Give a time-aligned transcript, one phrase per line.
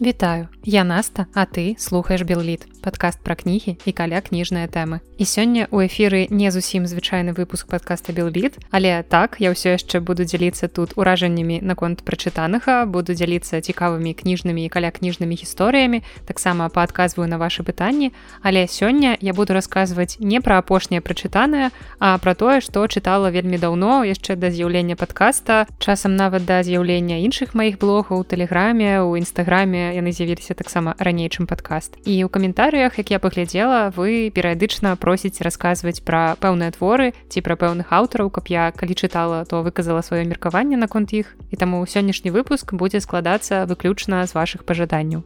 [0.00, 0.48] Вітаю.
[0.64, 5.66] Я наста а ты слухаеш белліт падкаст пра кнігі і каля кніжныя тэмы і сёння
[5.72, 10.68] у эфіры не зусім звычайны выпуск подкаста белліт але так я ўсё яшчэ буду дзяліцца
[10.68, 17.38] тут уражаннямі наконт прачытанага буду дзяліцца цікавымі кніжнымі і каля кніжнымі гісторыямі таксама паадказваю на
[17.38, 18.12] ваши пытанні.
[18.42, 23.58] Але сёння я буду расказваць не пра апошняе прачытанае а пра тое што чытала вельмі
[23.58, 29.94] даўно яшчэ да з'яўлення подкаста часам нават да з'яўлення іншых маіх блогаў тэлеграме у нстаграме
[29.96, 31.96] яны з'явіліся таксама раней чым падкаст.
[32.04, 32.28] І ў
[32.74, 38.34] каментарыях як я паглядзела вы перыядычна просіць расказваць пра пэўныя творы ці пра пэўных аўтараў
[38.34, 42.98] каб я калі чытала то выказала сваё меркаванне наконт іх і таму сённяшні выпуск будзе
[42.98, 45.22] складацца выключна з вашых пажаданняў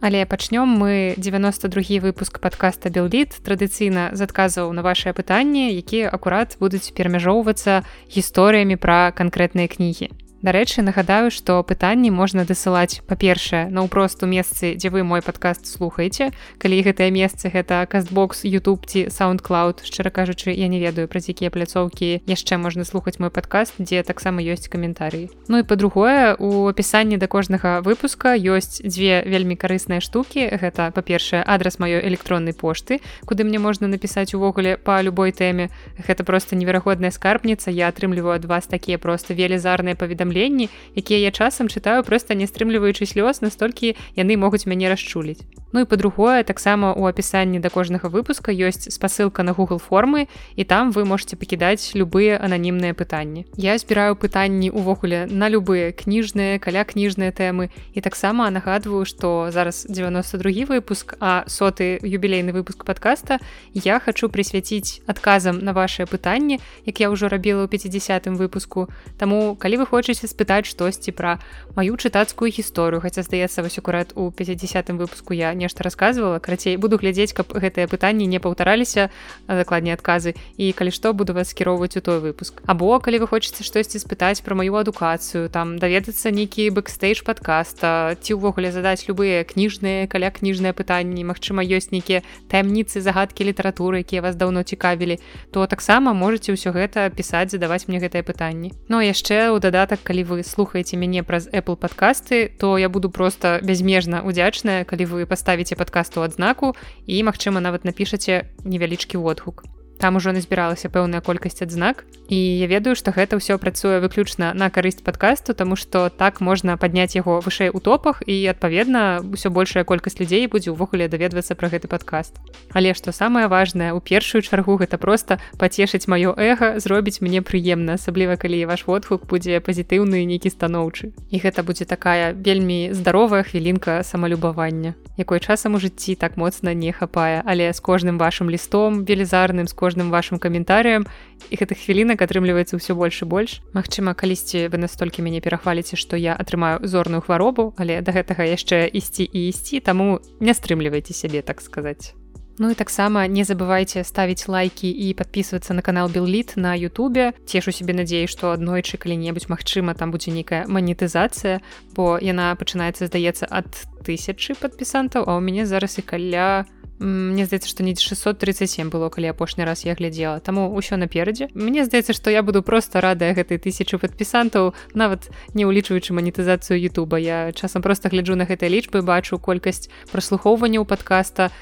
[0.00, 1.14] Але пачнём мы.
[1.16, 8.76] 92 выпуск подкаста Белліт традыцыйна з адказаў на вашыя пытанні, якія акурат будуць перамяжоўвацца гісторыямі
[8.76, 10.25] пра канкрэтныя кнігі.
[10.44, 16.28] Дарэчы, нагадаю, што пытанні можна дасылаць па-першае наўпрост у месцы, дзе вы мой падкаст слухаеце.
[16.60, 21.48] Калі гэтае месцы гэта кастбокс, YouTube ці SoundCloud, шчыра кажучы, я не ведаю, праз якія
[21.48, 25.32] пляцоўкі яшчэ можна слухаць мой падкаст, дзе таксама ёсць каментарыі.
[25.48, 30.52] Ну і па-другое, у апісанні да кожнага выпуска ёсць дзве вельмі карысныя штукі.
[30.52, 35.72] Гэта па-першае, адрас маёй электроннай пошты, куды мне можна напісаць увогуле па любой тэме.
[35.96, 37.72] Гэта проста неверагодная скарбніца.
[37.72, 42.46] Я атрымліваю ад вас такія проста велізарныя паведамленні паведамленні якія я часам чытаю просто не
[42.46, 45.44] стрымліваючы слёз настолькі яны могуць мяне расчуліць.
[45.76, 50.24] Ну і па-другое таксама у апісанні да кожнага выпуска ёсць спасылка на Google формы
[50.56, 53.44] і там вы можете пакідаць любыя ананімныя пытанні.
[53.60, 59.84] Я збіраю пытанні увогуле на любыя кніжныя каля кніжныя тэмы і таксама нагадваю что зараз
[59.90, 63.38] 92 выпуск а соты юбілейны выпуск подкаста
[63.74, 68.88] я хочу прысвяціць адказам на ваше пытанні як я ўжо рабіла ў 50 выпуску.
[69.20, 71.38] Таму калі вы хочаце хочаце спытаць штосьці пра
[71.76, 73.00] маю чытацкую гісторыю.
[73.04, 77.84] Хаця здаецца вось акурат у 50 выпуску я нешта рассказывала карацей буду глядзець каб гэтыя
[77.86, 79.10] пытанні не паўтараліся
[79.46, 80.34] дакладней адказы.
[80.56, 82.64] І калі што буду вас скіроўваць у той выпуск.
[82.66, 88.40] Або калі вы хочаце штосьці спытаць пра маю адукацыю там даведацца нейкі бэкстейдж подкаста ці
[88.40, 94.36] ўвогуле задаць любыя кніжныя каля кніжныя пытанні Мачыма ёсць нейкія таямніцы загадкі літаратуры якія вас
[94.36, 95.20] даўно цікавілі
[95.52, 98.72] то таксама можете ўсё гэта пісаць задаваць мне гэтыя пытанні.
[98.88, 103.58] Но яшчэ ў дадатак калі вы слухаеце мяне праз Apple подкасты то я буду просто
[103.62, 109.66] бязмежна удзячная калі вы паставіце падкасту адзнаку і магчыма нават напішаце невялічкі водгук
[109.98, 114.70] там ужо назбіралася пэўная колькасць адзнак і я ведаю што гэта ўсё працуе выключна на
[114.70, 119.84] карысць падкасту тому што так можна падняць яго вышэй у топах і адпаведна ўсё большая
[119.84, 122.36] колькасць людзей будзе ўвогуле даведвацца пра гэты падкаст.
[122.74, 127.96] Але што самае важное у першую чаргу гэта просто пацешыць маё эго зробіць мне прыемна
[127.96, 131.14] асабліва калі ваш водгук будзе пазітыўны нейкі станоўчы.
[131.30, 136.92] І гэта будзе такая вельмі здаровая хвілінка самалюбавання якой часам у жыцці так моцна не
[136.92, 141.06] хапае але з кожным вашим лістом велізарным з кожным вашим каментарыям
[141.50, 146.16] і гэтых хвілінак атрымліваецца ўсё больш і больш Магчыма калісьці вы настолькі мяне перахваліце што
[146.16, 151.42] я атрымаю зорную хваробу але да гэтага яшчэ ісці і ісці таму не стрымлівайце сябе
[151.42, 152.16] так сказаць.
[152.58, 157.32] Ну і таксама не забывайте ставіць лайки і подписываться на канал Белліт на Ютубе.
[157.44, 161.60] Цешу себе надзею што аднойчы калі-небудзь Мачыма там будзе нейкая манетызацыя
[161.92, 163.68] бо яна пачынаецца здаецца ад
[164.08, 166.64] тысячи падпісантаў а ў мяне зараз і каля
[166.98, 171.84] Мне здаецца што не 637 было калі апошні раз я глядзела таму ўсё наперадзе Мне
[171.84, 177.20] здаецца што я буду просто радая гэтай тысячу падпісантаў нават не ўлічваючы манетызацыю Ютуба.
[177.20, 181.52] Я часам просто гляджу на гэтай лічбы бачу колькасць праслухоўванняў падкаста.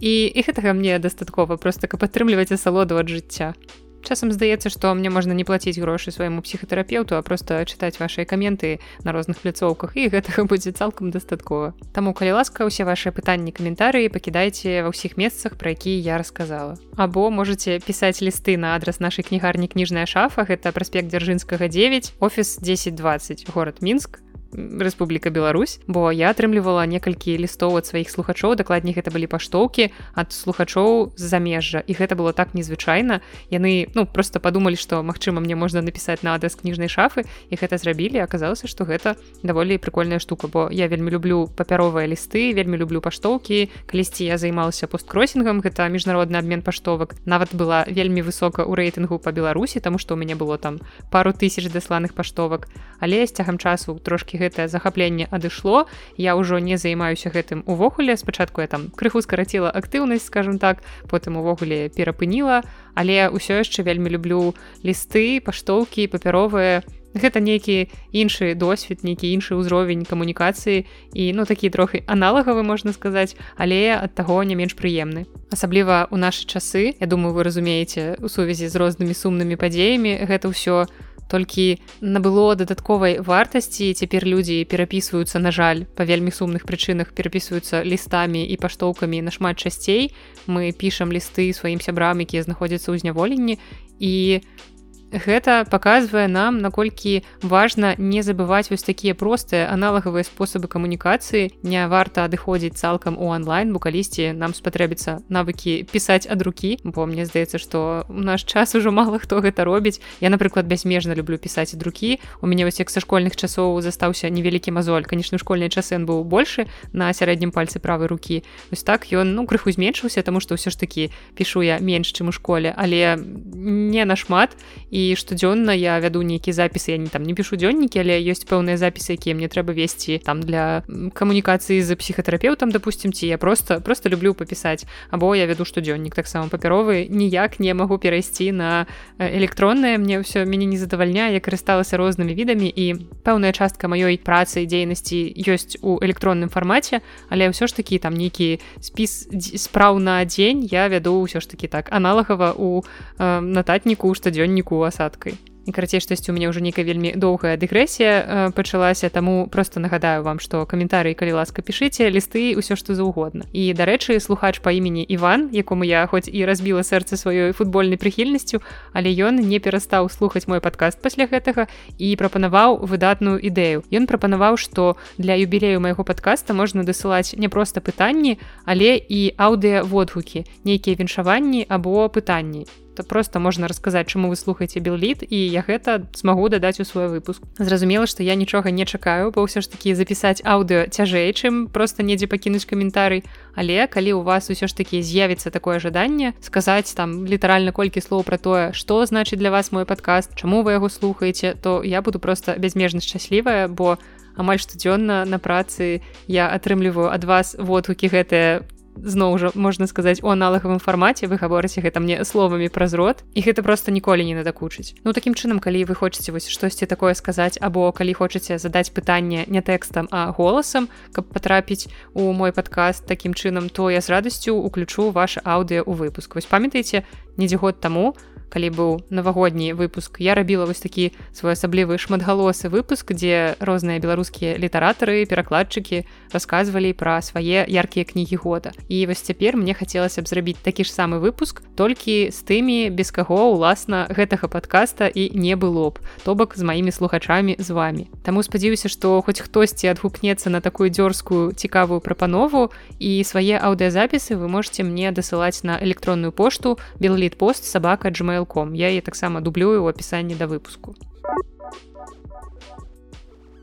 [0.00, 3.54] І, і гэтага мне дастаткова просто каб падтрымліваць асалоду ад жыцця
[4.04, 8.78] часам здаецца што мне можна не плаціць грошы свайму псіхатэрапеўту а просто чытаць вашыя каменты
[9.02, 11.74] на розных пляцоўках і гэтага будзе цалкам дастаткова.
[11.92, 16.78] Таму калі ласка ўсе вашыя пытанні каментарыі пакідайце ва ўсіх месцах пра якія я рассказала
[16.96, 22.58] або можете пісаць лісты на адрас нашай кнігарні кніжная шафа гэта праспект дзяржынскага 9 офіс
[22.62, 24.23] 1020 город мінск
[24.54, 30.30] Рэспубліка Беларусь бо я атрымлівала некалькі лістоў ад сваіх слухачоў дакладней гэта былі паштоўкі ад
[30.30, 33.20] слухачоў замежжа і гэта было так незвычайна.
[33.50, 37.78] Яны ну просто падумалі што магчыма мне можна напісаць на адрас кніжнай шафы і гэта
[37.78, 38.22] зрабілі.
[38.22, 43.70] Аказалася што гэта даволі прикольная штука бо я вельмі люблю папяровыя лісты вельмі люблю паштоўкі.
[43.90, 47.18] Калісьці я займалася посткросінгам гэта міжнародны абмен паштовак.
[47.26, 50.78] Нават была вельмі высока ў рэйтынгу по беларусі тому что у мяне было там
[51.10, 52.68] пару тысяч дасланых паштовак.
[53.00, 55.88] Але з цягам часу трошки гэтае захапленне адышло.
[56.20, 58.16] Я ўжо не займаюся гэтым увогуле.
[58.20, 62.60] Спачатку я там крыху скараціла актыўнасць скажем так потым увогуле перапыніла.
[62.94, 64.52] Але ўсё яшчэ вельмі люблю
[64.84, 66.84] лісты паштоўкі папяровыя.
[67.14, 70.82] Гэта нейкі іншы досвед нейкі іншы ўзровень камунікацыі
[71.14, 75.30] і ну такі трохі аналагавы можна сказаць але ад таго не менш прыемны.
[75.54, 80.50] Асабліва у нашы часы Я думаю вы разумееце у сувязі з рознымі сумнымі падзеямі гэта
[80.50, 80.90] ўсё
[81.34, 88.46] толькі набыло дадатковай вартасці цяпер людзі перапісваюцца на жаль па вельмі сумных прычынах перапісваюцца лістамі
[88.46, 90.14] і паштоўкамі нашмат часцей.
[90.46, 93.58] Мы пішам лісты сваім сябрам якія знаходзяцца ў зняволенні
[93.98, 94.73] і у
[95.14, 101.54] гэта паказвае нам наколькі важна не забываць вось такія простыя аналагавыя спосабы камунікацыі.
[101.62, 107.06] Не варта адыходзіць цалкам у онлайн бо калісьці нам спатрэбіцца навыкі пісаць ад рукі бо
[107.06, 110.02] мне здаецца што у наш час ужо мала хто гэта робіць.
[110.18, 112.18] Я напрыклад бязмежна люблю пісаць ад рукі.
[112.42, 115.06] У мяне вось як са школьных часоў застаўся невялікі мазоль.
[115.06, 118.42] Канечне школьны часы быў большы на сярэднім пальцы правай рукі.
[118.74, 122.28] Вось так ён ну крыху зменшыўся таму што ўсё ж такі пішу я менш чым
[122.28, 124.56] у школе але не нашмат.
[124.90, 128.80] І штодзённа я вяду нейкі запісы я не там не пішу дзённікі але ёсць пэўныя
[128.80, 130.80] запісы якія мне трэба весці там для
[131.12, 136.48] камунікацыі з псіхатэрапеўтам допустим ці я просто просто люблю папісаць або я вяду штодзённік таксама
[136.48, 138.86] папяровы ніяк не магу перайсці на
[139.20, 144.64] электроннае мне ўсё мяне не задавальняе я карысталася рознымі відамі і пэўная частка маёй працы
[144.64, 149.28] дзейнасці ёсць у электронным фармаце але ўсё ж такі там нейкі спіс
[149.60, 152.80] спраў на дзень я вяду ўсё ж такі так аналагава у
[153.18, 155.36] э, нататніку штодзённіку асадкай
[155.66, 160.22] і карацей штосьці у мяне ўжо нейкая вельмі доўгая дэгрэсія э, пачалася таму просто нагадаю
[160.22, 165.04] вам што каментары калі ласка пішыце лісты ўсё што заўгодна і дарэчы слухач па імені
[165.08, 168.60] Іван якому я хоць і разбіла сэрца сваёй футбольнай прыхільнасцю
[168.92, 171.66] але ён не перастаў слухаць мой падкаст пасля гэтага
[171.96, 173.88] і прапанаваў выдатную ідэю.
[173.88, 178.36] Ён прапанаваў што для юбілею майго падкаста можна дасылаць не проста пытанні
[178.68, 182.68] але і аўдыяводгукі нейкія віншаванні або пытанні
[183.02, 187.42] просто можна расказаць чаму вы слухаеце белліт і я гэта смогу дадаць у свой выпуск.
[187.58, 192.06] Зразумела што я нічога не чакаю бо ўсё ж такі запісаць аўдыо цяжэй чым просто
[192.06, 193.24] недзе пакінуць каментарый
[193.54, 198.22] але калі у вас усё ж такі з'явіцца такое жаданне сказаць там літаральна колькі слоў
[198.22, 202.18] пра тое што значыць для вас мой падкаст чаму вы яго слухаеце то я буду
[202.18, 203.98] просто бязмежна шчаслівая бо
[204.36, 208.62] амаль штодзённа на працы я атрымліваю ад вас водгукі гэтыя
[208.96, 213.40] зноў жа можна сказаць у аналагавым фармаце вы гаворыце гэта мне словамі праз рот і
[213.42, 214.94] гэта просто ніколі не надакучыць.
[215.04, 219.44] Ну такім чынам калі вы хочаце вось штосьці такое сказаць або калі хочаце задаць пытанне
[219.46, 224.54] не тэкстам а голасам каб патрапіць у мой падкаст такім чынам то я з радасцю
[224.54, 226.34] уключу ваш аўдыо ў выпуск.
[226.34, 227.04] Вось памятаеце
[227.36, 228.14] недзе год таму
[228.54, 235.26] калі быў навагодні выпуск я рабіла вось такі своеасаблівы шматгалосы выпуск дзе розныя беларускія літаратары
[235.26, 238.70] перакладчыкі расказвалі пра свае яркія кнігі года.
[238.86, 243.10] І вось цяпер мне хацелася б зрабіць такі ж самы выпуск толькі з тымі без
[243.10, 245.98] каго уласна гэтага подкаста і не было б.
[246.22, 250.94] То бок з маімі слухачамі з вами Таму спадзяюся што хоць хтосьці адгукнецца на такую
[250.94, 252.70] дзёрзкую цікавую прапанову
[253.02, 258.72] і свае аўдыязапісы вы можете мне дасылаць на электронную пошту белліт пост сабака gmail гмейлком
[258.74, 260.94] я яе таксама дублюю ў апісанні да выпуску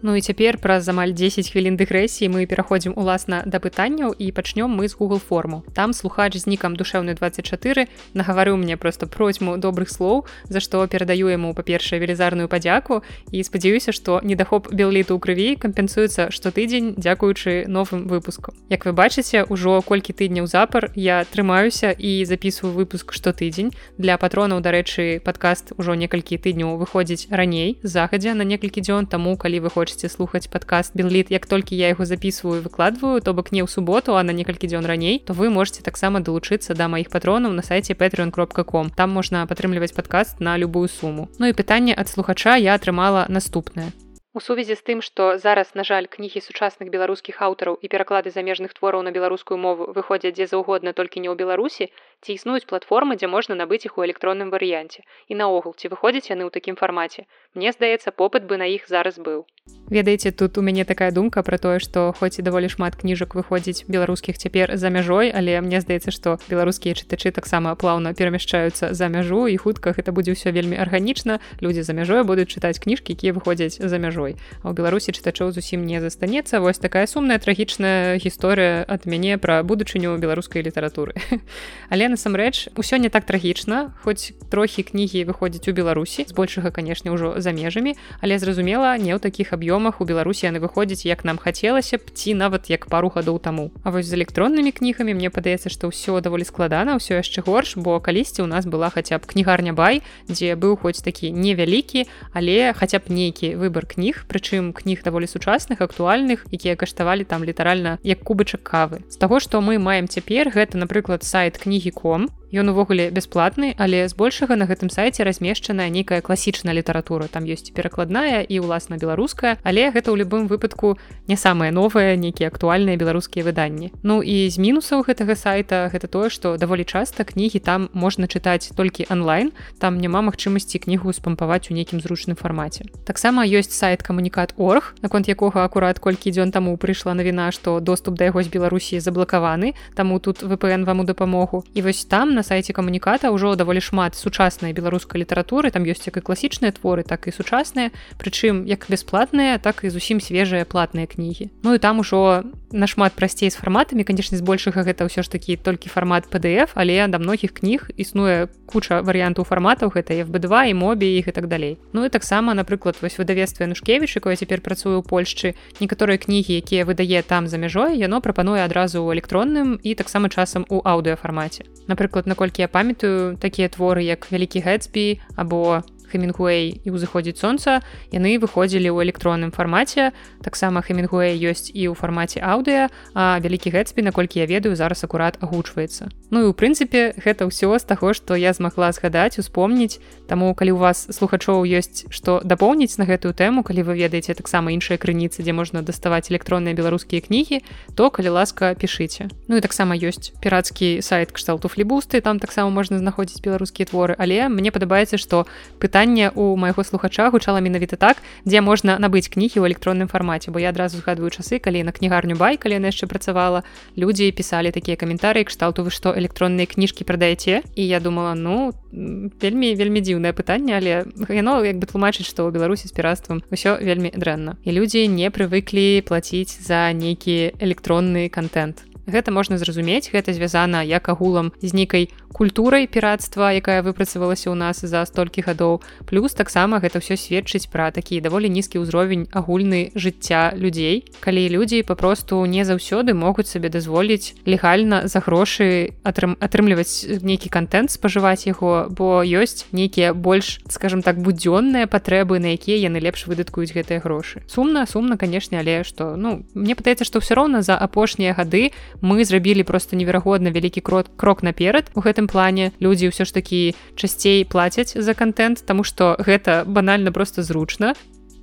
[0.04, 4.74] Ну і цяпер праз амаль 10 хвілін дэгрэсіі мы пераходзім уласна да пытанняў і пачнём
[4.74, 5.62] мы з Google форму.
[5.78, 7.86] Там слухач з нікам душеўны 24
[8.18, 13.94] нагаварыў мне проста процьму добрых слоў, за што перадаю яму па-першае велізарную падзяку і спадзяюся,
[13.94, 18.58] што недахоп белліту ў крыві кампенсуецца штотыдзень дзякуючы новым выпускам.
[18.74, 23.70] Як вы бачыце, ужо колькі тыдняў запар я трымаюся і записываю выпуск штотыдзень.
[24.02, 29.62] Для патронаў, дарэчы, падкаст ужо некалькі тыдняў выходзіць раней захадзя на некалькі дзён таму, калі
[29.62, 33.60] вы хочаце хочаце слухаць падкаст белліт як толькі я яго записываю выкладваю то бок не
[33.60, 37.52] ў суботу а на некалькі дзён раней то вы можете таксама далучыцца да маіх патронаў
[37.52, 42.08] на сайте patreon кропка.com там можна падтрымліваць падкаст на любую суму Ну і пытанне ад
[42.08, 43.92] слухача я атрымала наступнае
[44.34, 48.72] У сувязі з тым, што зараз, на жаль, кнігі сучасных беларускіх аўтараў і пераклады замежных
[48.72, 53.28] твораў на беларускую мову выходзяць дзе заўгодна толькі не ў Беларусі, ці існуюць платформы, дзе
[53.28, 55.02] можна набыць іх у электронным варыянце.
[55.28, 57.26] І наогул ці выходзяць яны ў такім фармаце.
[57.54, 59.46] Мне здаецца, попыт бы на іх зараз быў.
[59.92, 63.86] Ведаеце, тут у мяне такая думка пра тое, што хоць і даволі шмат кніжак выходзіць
[63.88, 69.46] беларускіх цяпер за мяжой, але мне здаецца, што беларускія чытачы таксама плаўна перамяшчаюцца за мяжу
[69.48, 71.44] і хутка гэта будзе ўсё вельмі арганічна.
[71.60, 75.86] Людзі за мяжой будуць чытаць кніжкі, якія выходзяць за мяжой а ў беларусі чытачоў зусім
[75.86, 81.16] не застанецца вось такая сумная трагічная гісторыя ад мяне пра будучыню беларускай літаратуры
[81.94, 87.40] але насамрэч усё не так трагічна хоць трохі кнігі выходзяць у беларусі збольшага канешне ўжо
[87.40, 91.98] за межамі але зразумела не ў такіх аб'ёмах у беларусі яны выходзяць як нам хацелася
[91.98, 93.72] б ці нават як пару гадоў таму.
[93.84, 98.00] А вось з электроннымі кнігамі мне падаецца што ўсё даволі складана ўсё яшчэ горш бо
[98.04, 103.00] калісьці у нас была хаця б кнігарня бай дзе быў хоць такі невялікі але хаця
[103.00, 108.64] б нейкі выбор кніг прычым кніг даволі сучасных актуальных якія каштавалі там літаральна як кубачак
[108.64, 109.02] кавы.
[109.10, 114.08] З таго што мы маем цяпер гэта напрыклад сайт кнігі ком Ён увогуле бясплатны, але
[114.12, 117.32] збольшага на гэтым сайце размешчаная нейкая класічная літаратура.
[117.32, 121.00] Там ёсць перакладная і ўласна беларуская, але гэта ў любым выпадку
[121.32, 123.96] не самае новае, нейкія актуальныя беларускія выданні.
[124.04, 128.76] Ну і з мінусаў гэтага сайта гэта тое, што даволі часта кнігі там можна чытаць
[128.76, 129.56] толькі онлайн.
[129.80, 132.84] Там няма магчымасці кнігу спампаваць у нейкім зручным фармаце.
[133.08, 138.20] Таксама ёсць сайт камунікат орг, наконт якога акурат колькі дзён таму прыйшла навіна, што доступ
[138.20, 141.64] да яго з Беларусі заблакаваны, таму тут VPN вам у дапамогу.
[141.74, 146.10] І вось там на на сайце камуніката ўжо даволі шмат сучаснай беларускай літаратуры там ёсць
[146.10, 151.06] як і класічныя творы так і сучасныя прычым як бясплатныя так і зусім свежыя платныя
[151.06, 155.56] кнігі Ну і там ужо нашмат прасцей з фарматамі канешне збольшага гэта ўсё ж такі
[155.56, 161.08] толькі фармат PDF але да многіх кніг існуе куча варыянтаў фарматаў гэта FB2 і мобі
[161.18, 161.78] і так далей.
[161.94, 165.54] Ну і таксама напрыклад вось выдавецтва нушкевіч якое цяпер працую ў Польшчы.
[165.80, 170.66] Некаторыя кнігі якія выдае там за мяжой яно прапануе адразу ў электронным і таксама часам
[170.70, 177.40] у аўдыафармаце напрыклад наколькі я памятаю такія творы як вялікі гэтсбі або хемінгуэй і ўзыходзіць
[177.40, 177.80] сонца
[178.12, 180.12] яны выходзілі ў электронным фармаце
[180.44, 185.40] таксама хемінгуэй ёсць і ў фармаце аўдыа а вялікі гэтсбі наколькі я ведаю зараз акурат
[185.40, 190.56] агучваецца Ну і у прынцыпе гэта ўсё з таго што я змагла згадаць успомніць Таму
[190.56, 194.96] калі у вас слухачоў ёсць што дапоўніць на гэтую тэму калі вы ведаеце таксама іншыя
[194.96, 197.62] крыніцы дзе можна даставаць электронныя беларускія кнігі
[197.96, 199.28] то калі ласка пішыце.
[199.48, 204.16] Ну і таксама ёсць пірацкі сайт кшталту флібусты там таксама можна знаходзіць беларускія творы.
[204.18, 205.46] Але мне падабаецца што
[205.80, 210.50] пытанне пытанне у майго слухача гучала менавіта так дзе можна набыць кнігі ў электронным фармаце
[210.50, 213.62] бо я адразу згадваю часы калі на кнігарню бай калі яна яшчэ працавала
[213.94, 217.62] людзі пісалі такія каментарыі кшталту вы што электронныя кніжкі прадаеце?
[217.78, 222.58] І я думала ну вельмі вельмі дзіўнае пытанне але яно як бы тлумачыць што ў
[222.58, 224.58] беларусі з піратствам усё вельмі дрэнна.
[224.66, 231.10] І людзі не прывыклі плаціць за нейкі электронны контент гэта можна зразумець гэта звязана як
[231.10, 235.82] агулам з нейкай культурай піратства якая выпрацавалася ў нас за столькі гадоў.
[236.08, 241.84] Плюс таксама гэта ўсё сведчыць пра такі даволі нізкі ўзровень агульны жыцця людзей калі людзі
[241.84, 248.88] папросту не заўсёды могуць сабе дазволіць легальна за грошы атрым атрымліваць нейкі контент спажываць яго
[248.90, 254.42] бо ёсць нейкія больш скажем так будзённыя патрэбы на якія яны лепш выдаткуюць гэтыя грошы.
[254.48, 256.16] Сумна сумна канешне але што?
[256.16, 258.72] Ну мне падаецца што ўсё роўна за апошнія гады
[259.02, 261.92] мы зрабілі просто неверагодна вялікі крок крок наперад.
[261.96, 267.12] У гэтым плане людзі ўсё ж такі часцей плацяць за контент тому что гэта банальна
[267.12, 267.96] просто зручна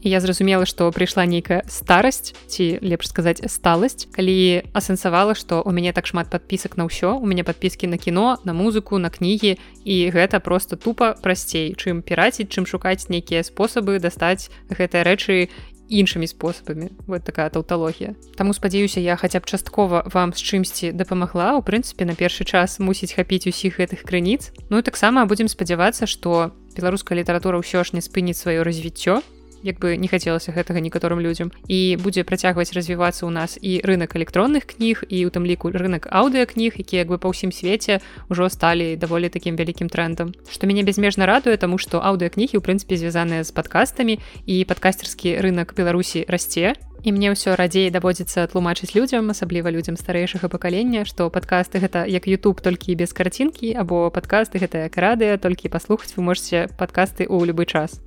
[0.03, 5.93] я зразумела што прыйшла нейкая старасць ці лепш сказаць сталасць калі асэнсавала што у мяне
[5.93, 9.97] так шмат подпісак на ўсё у мяне подпіскі на кіно на музыку на кнігі і
[10.15, 15.51] гэта просто тупа прасцей чым піраціць чым шукаць нейкія спосабы дастаць гэтыя рэчы
[15.89, 16.93] іншымі спосабамі.
[17.07, 22.05] Вот такая таўталогія Таму спадзяюся я хаця б часткова вам з чымсьці дапамагла у прынцыпе
[22.05, 24.53] на першы час мусіць хапіць усіх гэтых крыніц.
[24.71, 29.25] Ну і таксама будзем спадзявацца што беларуская літаратура ўсё ж не спыніць сваё развіццё
[29.63, 31.53] як бы не хацелася гэтага некаторым людзям.
[31.69, 36.09] І будзе працягваць развівацца ў нас і рынок электронных кніг і у тым ліку рынок
[36.11, 40.35] аўдыакніг які як бы па ўсім свеце ўжо сталі даволі такім вялікім трендам.
[40.51, 45.75] Што мяне безмежна радуе таму што аўдыакнігі ў прынцыпе звязаныя з падкастамі і падкастерскі рынок
[45.75, 46.75] беларусі расце.
[47.05, 52.27] І мне ўсё радзей даводзіцца тлумачыць людзям асабліва людзям старэйшага пакалення што падкасты гэта як
[52.27, 57.55] YouTube толькі без карцінкі або падкасты гэта як радыя толькі паслухаць вы можете падкасты ў
[57.55, 58.03] любы час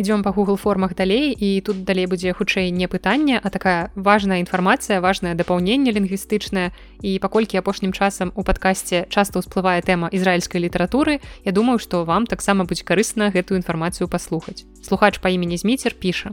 [0.00, 4.40] ідём па google формах далей і тут далей будзе хутчэй не пытанне а такая важная
[4.40, 6.72] інфармацыя важное дапаўненне лінгвістычнае.
[7.04, 12.24] І паколькі апошнім часам у падкасці часта ўсплывае тэма ізраільскай літаратуры я думаю што вам
[12.26, 14.64] таксама будзе карысна гэтую інфармацыю паслухаць.
[14.80, 16.32] Слухач па імені зміцер піша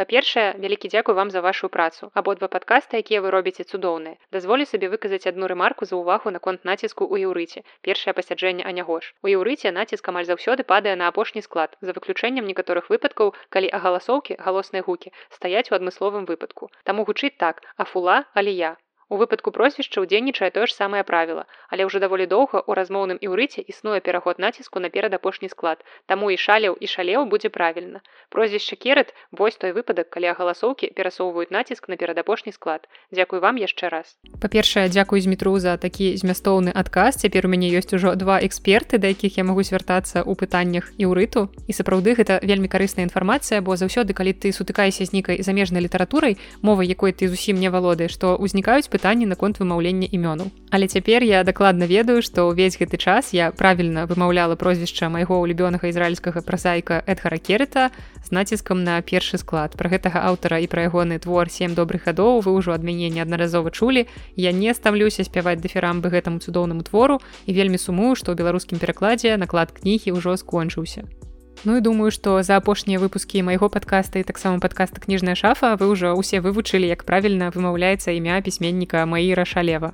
[0.00, 2.10] па-першае вялікі дзякуй вам за вашу працу.
[2.20, 4.16] Абодва падкаста якія вы робіце цудоўныя.
[4.36, 9.12] Дазволі сабе выказаць адну рэмарку за ўвагу наконт націску ў еўрыце першае пасяджэнне анягош.
[9.26, 11.78] У еўрыце націск амаль заўсёды падае на апошні склад.
[11.80, 16.70] За выключэннем некаторых выпадкаў калі агаласоўкі галосныя гукі стаяць у адмысловым выпадку.
[16.84, 18.76] Таму гучыць так афула але я
[19.08, 23.64] У выпадку прозвішча ўдзельнічае тое ж самае правіла, але ўжо даволі доўга ў размоўным іўрыце
[23.64, 25.80] існуе пераход націску на перад апошні склад.
[26.04, 28.04] Таму і шалеў і шалеў будзе правільна.
[28.28, 32.84] Прозвішча керет вось той выпадак, калі агаласоўкі перасоўваюць націск на перадапошні склад.
[33.08, 34.20] Дзякуй вам яшчэ раз.
[34.44, 37.16] Па-першае, дзякуй змітру за такі змястоўны адказ.
[37.16, 41.48] Цяпер у мяне ёсць ужо два эксперты, да якіх я магу звяртацца ў пытаннях іўрыту.
[41.64, 46.36] І сапраўды гэта вельмі карысная інфармацыя, бо заўсёды, калі ты сутыкаешся з нейкай замежнай літаратурай,
[46.60, 50.50] мовай якой ты зусім не валодаеш, што ўзнікаюць пытанні наконт вымаўлення імёнаў.
[50.74, 55.86] Але цяпер я дакладна ведаю, што ўвесь гэты час я правільна вымаўляла прозвішча майго ўлюбёнага
[55.86, 57.94] ізраільскага празайка Эдгара Керета
[58.26, 59.78] з націскам на першы склад.
[59.78, 63.70] Пра гэтага аўтара і пра ягоны твор сем добрых гадоў вы ўжо ад мяне неаднаразова
[63.70, 64.10] чулі.
[64.34, 69.38] Я не стаўлюся спяваць даферамбы гэтаму цудоўнаму твору і вельмі сумую, што ў беларускім перакладзе
[69.38, 71.06] наклад кнігі ўжо скончыўся.
[71.64, 75.90] Ну і думаю, што за апошнія выпускі майго падкаста і таксама падкаста кніжная шафа вы
[75.90, 79.92] ўжо ўсе вывучылі, як правільна вымаўляецца імя пісьменніка Маіра Шалева.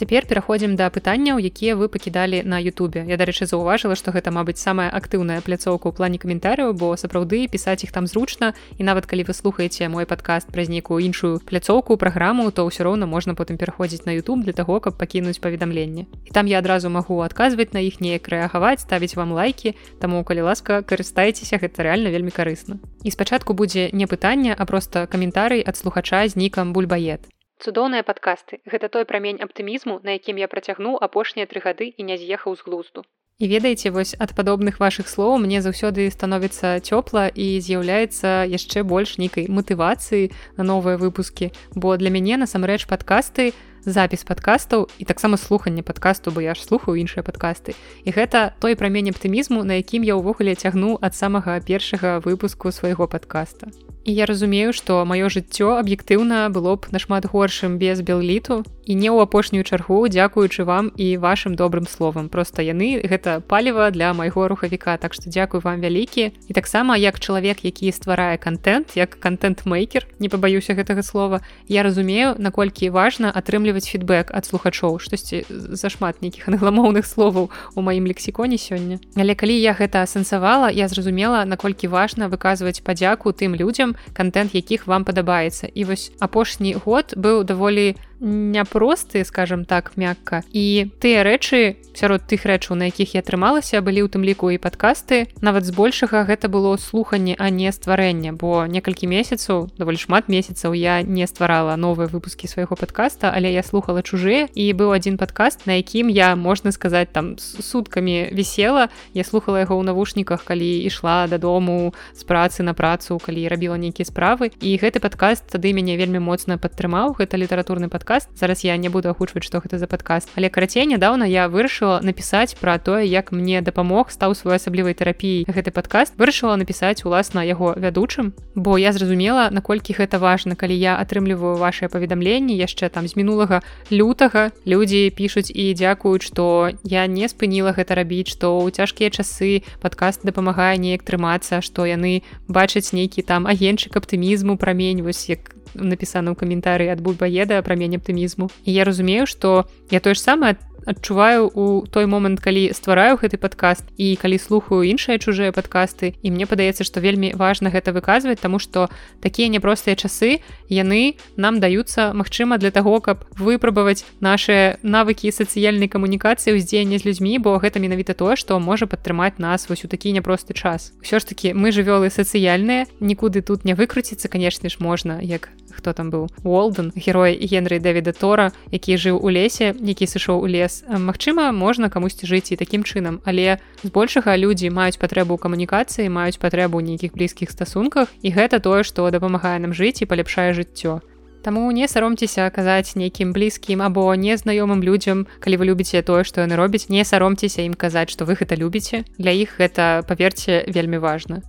[0.00, 3.04] Цяпер пераходзім да пытанняў, якія вы пакідалі на Ютубе.
[3.04, 7.84] Я дарэчы заўважыла, што гэта мабыць самая актыўная пляцоўка ў плане каментарыяў, бо сапраўды пісаць
[7.84, 12.48] іх там зручна і нават калі вы слухаеце мой падкаст праз нейкую іншую пляцоўку праграму,
[12.48, 16.08] то ўсё роўна можна потым пераходзіць на YouTube для таго, каб пакінуць паведамленне.
[16.24, 20.48] І там я адразу магу адказваць на іх неяк рэагаваць, ставіць вам лайки, таму калі
[20.48, 22.80] ласка карыстайцеся гэта рэальна вельмі карысна.
[23.04, 27.28] І спачатку будзе не пытанне, а проста каментарый ад слухача з нікам бульбаед
[27.60, 28.60] цудоўныя падкасты.
[28.64, 32.64] Гэта той прамень аптымізму на якім я працягнуў апошнія тры гады і не з'ехаў з
[32.66, 33.04] глузду.
[33.40, 39.16] І ведаеце вось ад падобных вашых слоў мне заўсёды становіцца цёпла і з'яўляецца яшчэ больш
[39.16, 40.28] нейкай матывацыі
[40.60, 41.48] на новыя выпускі.
[41.72, 43.56] Бо для мяне насамрэч падкасты
[43.88, 47.72] запіс падкастаў і таксама слуханне падкасту бо я ж слухаю іншыя падкасты.
[48.04, 53.08] І гэта той прамень аптымізму на якім я ўвогуле цягну ад самага першага выпуску свайго
[53.08, 53.72] падкаста
[54.04, 59.06] І я разумею, што маё жыццё аб'ектыўна было б нашмат горшым без белліту і не
[59.06, 62.26] ў апошнюю чаргу, дзякуючы вам і вашым добрым словам.
[62.26, 66.32] Проста яны гэта паліва для майго рухавіка, так што дзякуй вам вялікі.
[66.48, 72.34] І таксама як чалавек, які стварае контент, як контент-мейкер, не пабаюся гэтага слова, я разумею,
[72.38, 78.98] наколькі важна атрымліваць фідбэк ад слухачоў, штосьці зашмат нейкіх англамоўных словаў у маім лексіконе сёння.
[79.14, 84.86] Але калі я гэта асэнсавала, я зразумела, наколькі важна выказваць падзяку тым людзям, контент якіх
[84.86, 85.68] вам падабаецца.
[85.74, 92.44] І вось апошні год быў даволі няпросты скажем так мякка і тыя рэчы сярод тых
[92.44, 95.32] рэчаў на якіх я атрымалася былі ў тым ліку і падкасты.
[95.40, 101.00] Нават збольшага гэта было слуханне а не стварэнне бо некалькі месяцаў даволі шмат месяцаў я
[101.02, 105.80] не стварала новыя выпускі свайго подкаста але я слухала чужыя і быў адзін падкаст на
[105.80, 108.92] якім я можна сказаць там суткамі вісела.
[109.16, 114.04] Я слухала яго ў навушніках калі ішла дадому з працы на працу калі рабіла нейкія
[114.04, 114.52] справы.
[114.60, 117.16] І гэты падкаст тады мяне вельмі моцна падтрымаў.
[117.16, 120.82] Гэта літаратурны падкаст падкаст зараз я не буду агучваць што гэта за падкаст але карацей
[120.82, 126.18] нядаўна я вырашыла напісаць пра тое як мне дапамог стаў свой асаблівай тэрапіі гэты падкаст
[126.18, 128.34] вырашыла напісаць уласна яго вядучым.
[128.54, 133.62] Бо я зразумела наколькі гэта важна калі я атрымліваю ваши паведамленні яшчэ там з мінулага
[133.94, 134.50] лютага.
[134.66, 140.26] Людзі пішуць і дзякуюць што я не спыніла гэта рабіць што ў цяжкія часы падкаст
[140.26, 146.36] дапамагае неяк трымацца што яны бачаць нейкі там агенчык аптымізму прамень вось як напісана ў
[146.38, 148.48] каментары ад бульбаеда прамень аптымізму.
[148.64, 153.36] І я разумею што я тое ж самае адчуваю у той момант калі ствараю гэты
[153.36, 156.16] падкаст і калі слухаю іншыя чужыя падкасты.
[156.22, 158.88] І мне падаецца што вельмі важна гэта выказваць таму што
[159.20, 166.56] такія няпростыя часы яны нам даюцца магчыма для таго каб выпрабаваць наши навыкі сацыяльнай камунікацыі
[166.56, 170.54] ўздзеяння з людзьмі бо гэта менавіта тое што можа падтрымаць нас вось у такі няпросты
[170.54, 170.92] час.
[171.04, 175.92] Ўсё ж таки мы жывёлы сацыяльныя нікуды тут не выкруціцца канешне ж можна як хто
[175.92, 180.80] там быў Уолден герой генры Дэвіда тора які жыў у лесе які сышоў у лес.
[180.80, 186.08] Працэс Магчыма можна камусьці жыць і такім чынам але збольшага людзі маюць патрэбу ў камунікацыі
[186.08, 191.00] маюць патрэбу нейкіх блізкіх стасунках і гэта тое што дапамагае нам жыць і паляпшае жыццё.
[191.42, 196.56] Таму не саромцеся казаць нейкім блізкім або незнаёмым людзям калі вы любіце тое што яны
[196.56, 199.04] робяць не саромцеся ім казаць што вы гэта любіце.
[199.18, 201.42] Для іх гэта паверце вельмі важна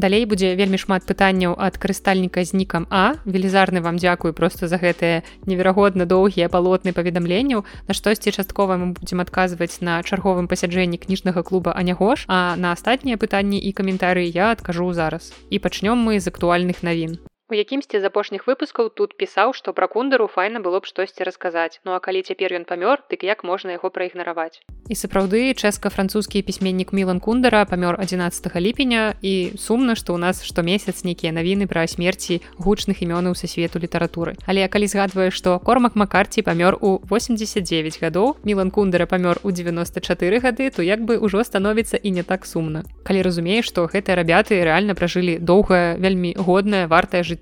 [0.00, 3.20] Далей будзе вельмі шмат пытанняў ад карыстальніка з нікам А.
[3.28, 7.68] Велізарны вам дзякую просто за гэтыя неверагодна доўгія палотны паведамленняў.
[7.84, 13.20] На штосьці часткова мы будзем адказваць на чарговым пасяджэнні кніжнага клуба анягош а на астатнія
[13.20, 15.36] пытанні і каментарыі я адкажу зараз.
[15.52, 19.88] І пачнём мы з актуальных навін У якімсьці з апошніх выпускаў тут пісаў што пра
[19.94, 21.82] кундару файна было б штосьці расказаць.
[21.82, 26.90] Ну а калі цяпер ён памёр дык як можна яго праігнараваць і сапраўды чэска-французскі пісьменнік
[26.90, 32.42] мілан кундара памёр 11 ліпеня і сумна што ў нас штомесяц нейкія навіны пра смерці
[32.58, 34.34] гучных імёнаў са свету літаратуры.
[34.50, 40.42] Але калі згадваю што кормак макарці памёр у 89 гадоў мілан кундара памёр у 94
[40.42, 42.82] гады то як бы ўжо становіцца і не так сумна.
[43.06, 47.39] Калі разумееш што гэтыя рабяты рэальна пражылі доўгае вельмі годнае вартае жыццё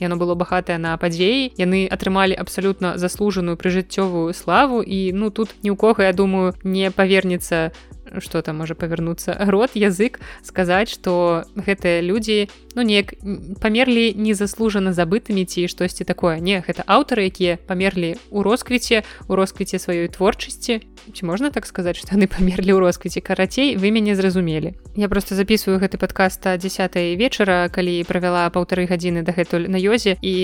[0.00, 4.82] яно было багатае на падзеі яны атрымалі абсалютна заслужаную прыжыццёвую славу.
[4.82, 7.72] І ну тут ні ў кога я думаю не павернецца
[8.18, 13.14] что там можа павярнуцца рот язык сказаць что гэтыя людзі ну неяк
[13.60, 16.38] памерлі незаслужана забытымі ці штосьці такое.
[16.38, 20.80] Не гэта аўтары якія памерлі ў росквіце у росквіце сваёй творчасці
[21.12, 25.34] ці можна так сказаць что яны памерлі ў росквіце карацей вы мяне зразумелі я просто
[25.34, 30.34] записываю гэты подкаста 10 вечара калі правяла паўтары гадзіны дагэтуль на ёзе і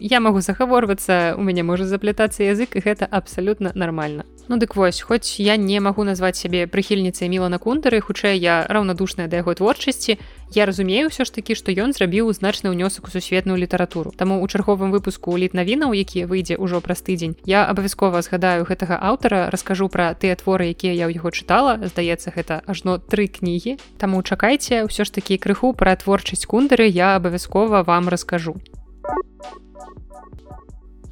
[0.00, 5.00] я магу загаворвацца у мяне можа заплятацца язык і гэта абсалютна нормально ну дык вось
[5.00, 10.18] хоць я не магу назваць сябе прыхільніцай мілана кундары хутчэй я раўнадушная да яго творчасці
[10.54, 14.12] я разумею ўсё ж такі што ён зрабіў значны ўнёсак у сусветную літаратуру.
[14.14, 19.00] Таму у чарговым выпуску літ навінаў які выйдзе ўжо праз тыдзень я абавязкова згадаю гэтага
[19.00, 21.80] аўтара раскажу пра тыя творы якія я ў яго чытала.
[21.82, 23.80] Здаецца гэта ажно тры кнігі.
[23.98, 28.60] Таму чакайце ўсё ж такі крыху пра творчасць кундары я абавязкова вам раскажу